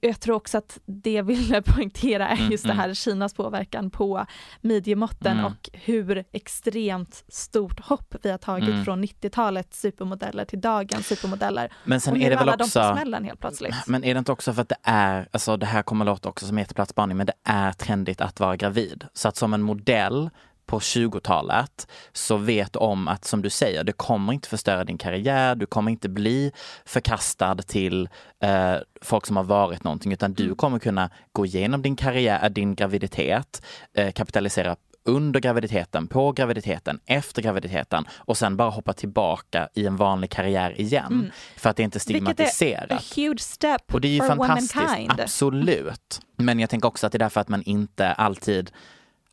[0.00, 2.80] jag tror också att det jag ville poängtera är Mm, just det mm.
[2.80, 4.26] här Kinas påverkan på
[4.60, 5.44] midjemåtten Mm.
[5.44, 8.84] och hur extremt stort hopp vi har tagit Mm.
[8.84, 11.72] från 90-talets supermodeller till dagens supermodeller.
[11.84, 12.92] Men sen och är det väl de också...
[12.94, 13.74] smällen helt plötsligt.
[13.86, 16.46] Men är det inte också för att det är, alltså det här kommer låta också
[16.46, 19.04] som jätteplatsbaning, men det är trendigt att vara gravid.
[19.12, 20.30] Så att som en modell
[20.68, 25.54] på 20-talet så vet om att som du säger, det kommer inte förstöra din karriär,
[25.54, 26.52] du kommer inte bli
[26.84, 28.08] förkastad till
[28.42, 32.74] eh, folk som har varit någonting, utan du kommer kunna gå igenom din karriär, din
[32.74, 33.62] graviditet,
[33.94, 39.96] eh, kapitalisera under graviditeten, på graviditeten, efter graviditeten och sen bara hoppa tillbaka i en
[39.96, 41.12] vanlig karriär igen.
[41.12, 41.30] Mm.
[41.56, 42.92] För att det inte är Vilket är stigmatiserat.
[42.92, 45.20] a huge step Och det är ju fantastiskt, womankind.
[45.20, 46.20] absolut.
[46.36, 48.70] Men jag tänker också att det är därför att man inte alltid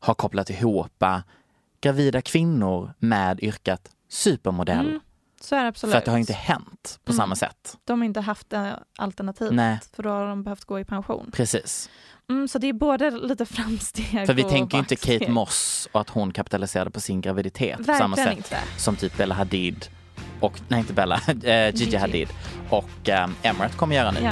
[0.05, 1.19] har kopplat ihop eh,
[1.81, 4.87] gravida kvinnor med yrket supermodell.
[4.87, 4.99] Mm,
[5.41, 5.91] så är det absolut.
[5.91, 7.17] För att det har inte hänt på Mm.
[7.17, 7.77] samma sätt.
[7.83, 9.79] De har inte haft det alternativet Nej.
[9.95, 11.29] för då har de behövt gå i pension.
[11.33, 11.89] Precis.
[12.29, 14.95] Mm, så det är både lite framsteg För vi tänker inte.
[14.95, 18.81] Kate Moss och att hon kapitaliserade på sin graviditet på samma Verkligen sätt inte.
[18.81, 19.85] som typ Bella Hadid
[20.39, 21.97] och, nej inte Bella, eh, Gigi, Gigi.
[21.97, 22.29] Hadid
[22.69, 24.19] och eh, Emirates kommer göra nu.
[24.23, 24.31] Ja.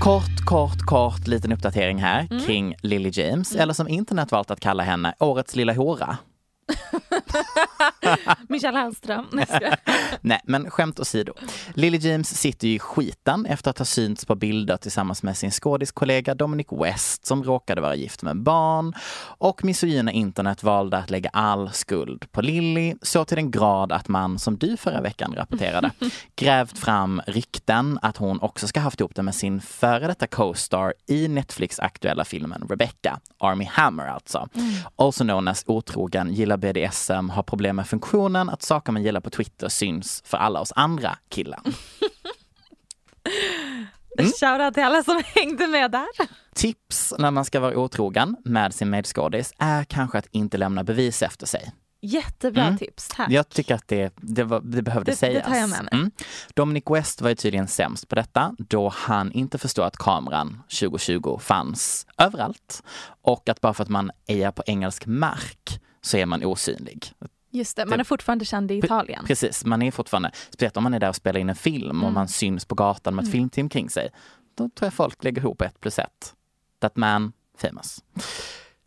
[0.00, 2.44] Kort, kort, kort liten uppdatering här Mm.
[2.44, 6.16] kring Lily James, eller som internet valt att kalla henne, årets lilla hora.
[8.48, 9.26] Michelle Hallström.
[9.32, 9.46] Nej.
[10.20, 11.32] Nej, men skämt åsido.
[11.74, 15.50] Lily James sitter ju i skiten efter att ha synts på bilder tillsammans med sin
[15.50, 18.94] skådiskollega Dominic West som råkade vara gift med barn.
[19.38, 24.08] Och misogyna internet valde att lägga all skuld på Lily så till den grad att
[24.08, 25.90] man, som du förra veckan rapporterade,
[26.36, 30.94] grävt fram rykten att hon också ska haft ihop det med sin före detta co-star
[31.06, 34.48] i Netflix aktuella filmen Rebecca, Army Hammer alltså.
[34.96, 39.30] Also known as otrogen, gillar BDSM, har problem med funktionen att saker man gillar på
[39.30, 41.60] Twitter syns för alla oss andra killar.
[44.18, 44.32] Mm.
[44.40, 46.06] Shoutout till alla som hängde med där.
[46.54, 51.22] Tips när man ska vara otrogen med sin medskådis är kanske att inte lämna bevis
[51.22, 51.72] efter sig.
[52.00, 52.78] Jättebra Mm.
[52.78, 53.30] tips, tack.
[53.30, 55.46] Jag tycker att det, det, var, det behövde Det- det sägas.
[55.46, 55.88] tar jag med mig.
[55.92, 56.10] Mm.
[56.54, 61.38] Dominic West var ju tydligen sämst på detta då han inte förstod att kameran 2020
[61.42, 62.82] fanns överallt
[63.22, 67.12] och att bara för att man är på engelsk mark så är man osynlig.
[67.50, 69.24] Just det, man är fortfarande känd i Italien.
[69.26, 72.08] Precis, man är fortfarande, speciellt om man är där och spelar in en film och
[72.08, 72.14] Mm.
[72.14, 73.32] man syns på gatan med ett Mm.
[73.32, 74.08] filmteam kring sig.
[74.54, 76.34] Då tror jag folk lägger ihop ett plus ett.
[76.80, 78.02] That man, famous.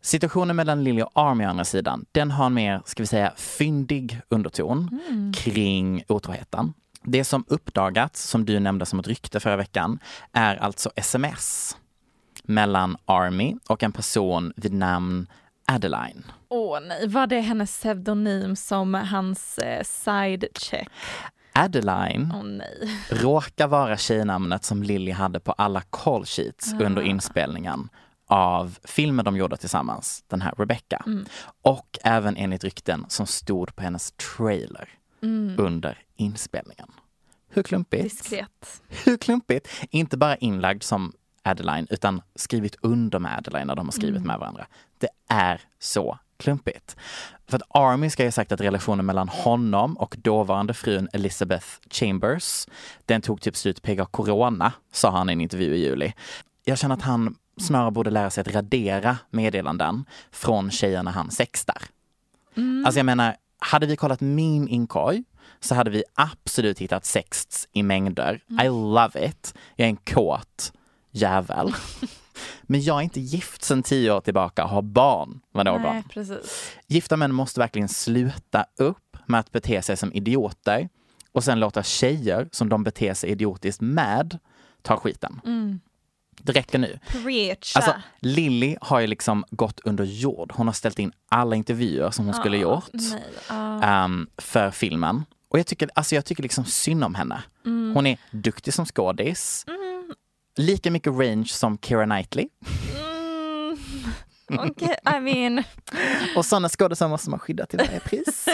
[0.00, 3.32] Situationen mellan Lily och Army å andra sidan, den har en mer, ska vi säga,
[3.36, 5.32] fyndig underton Mm.
[5.32, 6.74] kring otroheten.
[7.02, 9.98] Det som uppdagats, som du nämnde som ett rykte förra veckan,
[10.32, 11.76] är alltså sms
[12.44, 15.26] mellan Army och en person vid namn
[15.66, 16.24] Adeline.
[16.50, 20.88] Åh nej, var det hennes pseudonym som hans eh, sidecheck?
[21.52, 22.90] Adeline Åh nej.
[23.10, 26.84] råkar vara tjejnamnet som Lily hade på alla call sheets Ah.
[26.84, 27.88] under inspelningen
[28.26, 31.02] av filmen de gjorde tillsammans, den här Rebecca.
[31.06, 31.26] Mm.
[31.62, 34.88] Och även enligt rykten som stod på hennes trailer
[35.22, 35.54] Mm.
[35.58, 36.88] under inspelningen.
[37.50, 38.02] Hur klumpigt?
[38.02, 38.82] Diskret.
[39.04, 39.68] Hur klumpigt?
[39.90, 44.38] Inte bara inlagd som Adeline utan skrivit under med Adeline när de har skrivit med
[44.38, 44.66] varandra.
[44.98, 46.96] Det är så klumpigt.
[47.48, 51.66] För att Army ska ju ha sagt att relationen mellan honom och dåvarande frun Elizabeth
[51.90, 52.66] Chambers,
[53.06, 56.12] den tog typ slut PGA Corona, sa han i en intervju i juli.
[56.64, 61.82] Jag känner att han snarare borde lära sig att radera meddelanden från tjejerna han sextar.
[62.84, 65.24] Alltså jag menar, hade vi kollat min inkorg
[65.60, 68.40] så hade vi absolut hittat sexts i mängder.
[68.64, 69.54] I love it.
[69.76, 70.72] Jag är en kåt
[71.10, 71.74] jävel.
[72.70, 75.82] Men jag är inte gift sedan tio år tillbaka och har barn med någon.
[75.82, 76.72] Nej, precis.
[76.86, 80.88] Gifta män måste verkligen sluta upp med att bete sig som idioter
[81.32, 84.38] och sen låta tjejer som de beter sig idiotiskt med
[84.82, 85.40] ta skiten.
[86.42, 86.98] Det räcker nu.
[87.76, 90.52] Alltså, Lilly har ju liksom gått under jord.
[90.54, 93.22] Hon har ställt in alla intervjuer som hon skulle gjort nej.
[93.48, 93.82] Ah.
[93.82, 95.24] ehm, för filmen.
[95.48, 97.42] Och jag tycker, alltså jag tycker liksom synd om henne.
[97.66, 97.94] Mm.
[97.94, 99.64] Hon är duktig som skådis.
[100.58, 102.48] Lika mycket range som Keira Knightley.
[104.50, 104.70] Mm.
[104.70, 105.64] Okej, I mean,
[106.36, 108.46] Och sådana skådisar måste man skydda till varje pris.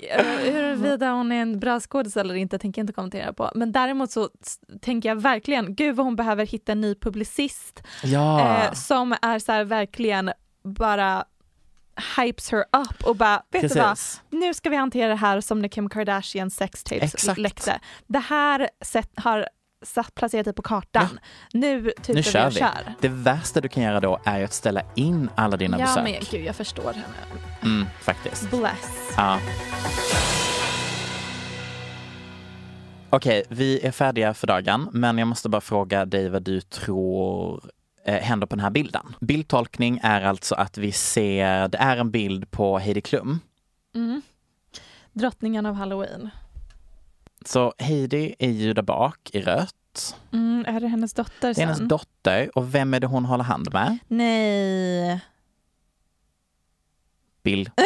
[0.44, 3.50] huruvida hon är en bra skådis eller inte tänker jag inte kommentera på.
[3.54, 4.28] Men däremot så
[4.80, 8.40] tänker jag verkligen, gud vad hon behöver hitta en ny publicist Ja.
[8.64, 10.32] eh, som är så här verkligen
[10.64, 11.24] bara
[12.16, 14.20] hypes her up och bara, vet du vad, Precis.
[14.30, 17.80] nu ska vi hantera det här som när Kim Kardashian sextapes läckte.
[18.06, 19.48] Det här sätt, har
[19.82, 21.18] satt, placerat dig på kartan.
[21.52, 22.56] Nu tutar Nu vi kör vi.
[22.58, 22.94] kör.
[23.00, 26.02] Det värsta du kan göra då är att ställa in alla dina Ja besök.
[26.04, 27.04] men gud jag förstår henne.
[27.62, 28.50] Mm, faktiskt.
[28.50, 29.12] Bless.
[29.16, 29.38] Ja.
[33.10, 37.70] Okej, vi är färdiga för dagen, men jag måste bara fråga dig vad du tror
[38.04, 39.14] eh, händer på den här bilden.
[39.20, 43.40] Bildtolkning är alltså att vi ser, det är en bild på Heidi Klum.
[43.94, 44.22] Mm.
[45.12, 46.30] Drottningen av halloween.
[47.48, 50.16] Så Heidi är ju där bak i rött.
[50.32, 51.64] Mm, är det hennes dotter Det är sen?
[51.68, 53.98] hennes dotter och vem är det hon håller hand med?
[54.08, 55.20] Nej.
[57.42, 57.70] Bill.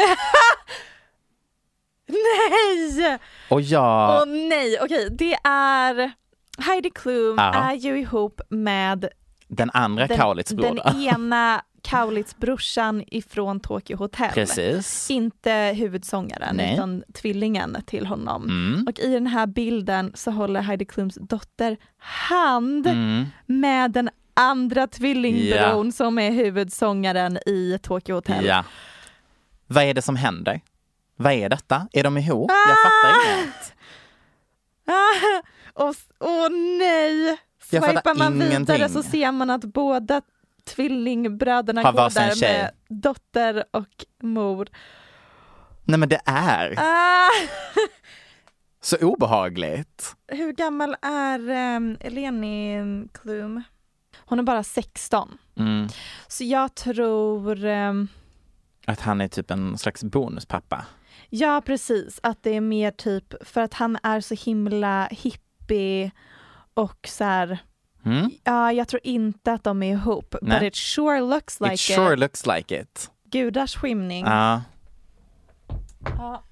[2.06, 3.18] Nej!
[3.50, 4.22] Och jag...
[4.22, 6.12] Åh nej, okej det är
[6.58, 7.54] Heidi Klum Ja.
[7.54, 9.08] är ju ihop med
[9.48, 10.80] den andra Kaulitz-brodern.
[10.84, 14.30] den ena Kaulitz-brorsan ifrån Tokyo Hotel.
[14.34, 15.10] Precis.
[15.10, 16.74] Inte huvudsångaren Nej.
[16.74, 18.42] utan tvillingen till honom.
[18.44, 18.86] Mm.
[18.88, 23.24] Och i den här bilden så håller Heidi Klums dotter hand Mm.
[23.46, 28.44] med den andra tvillingbron som är huvudsångaren i Tokyo Hotel.
[28.44, 28.64] Ja.
[29.66, 30.60] Vad är det som händer?
[31.16, 31.88] Vad är detta?
[31.92, 32.50] Är de ihop?
[32.50, 33.72] Jag fattar inget.
[34.86, 37.36] Ah, och, åh nej!
[37.70, 38.88] Jag fattar Swipar man vidare ingenting.
[38.88, 40.22] så ser man att båda
[40.66, 42.62] tvillingbröderna Har går där tjej.
[42.62, 42.70] med
[43.02, 44.68] dotter och mor.
[45.84, 47.30] Nej men det är Ah,
[48.80, 50.16] så obehagligt.
[50.28, 51.38] hur gammal är
[51.76, 52.82] um, Eleni
[53.14, 53.62] Klum?
[54.18, 55.38] Hon är bara 16.
[55.56, 55.88] Mm.
[56.28, 58.08] Så jag tror, ehm,
[58.86, 60.86] Att han är typ en slags bonuspappa.
[61.30, 66.10] ja precis, att det är mer typ för att han är så himla hippie
[66.74, 67.58] och så här,
[68.06, 68.30] Mm?
[68.44, 70.34] ja jag tror inte att de är ihop.
[70.42, 70.60] Nej.
[70.60, 72.18] But it sure looks like It sure it.
[72.18, 73.10] looks like it.
[73.30, 74.24] Gudars skymning.
[74.26, 74.62] Ja.
[76.18, 76.42] Ja.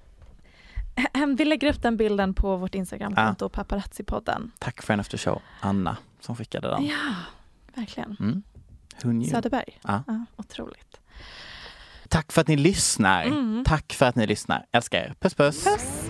[1.37, 4.51] Vi lägger upp den bilden på vårt Instagramkonto, paparazzi-podden.
[4.59, 6.85] Tack för en aftershow, Anna, som skickade den.
[6.85, 7.13] Ja,
[7.75, 8.17] verkligen.
[8.19, 8.43] Mm.
[9.03, 9.25] Hon.
[9.25, 9.79] Söderberg.
[9.83, 10.03] Ja,
[10.35, 10.99] otroligt.
[12.09, 13.23] Tack för att ni lyssnar.
[13.23, 13.63] Mm.
[13.67, 14.65] Tack för att ni lyssnar.
[14.71, 15.13] Älskar er.
[15.19, 15.63] Puss puss.
[15.63, 16.09] Puss.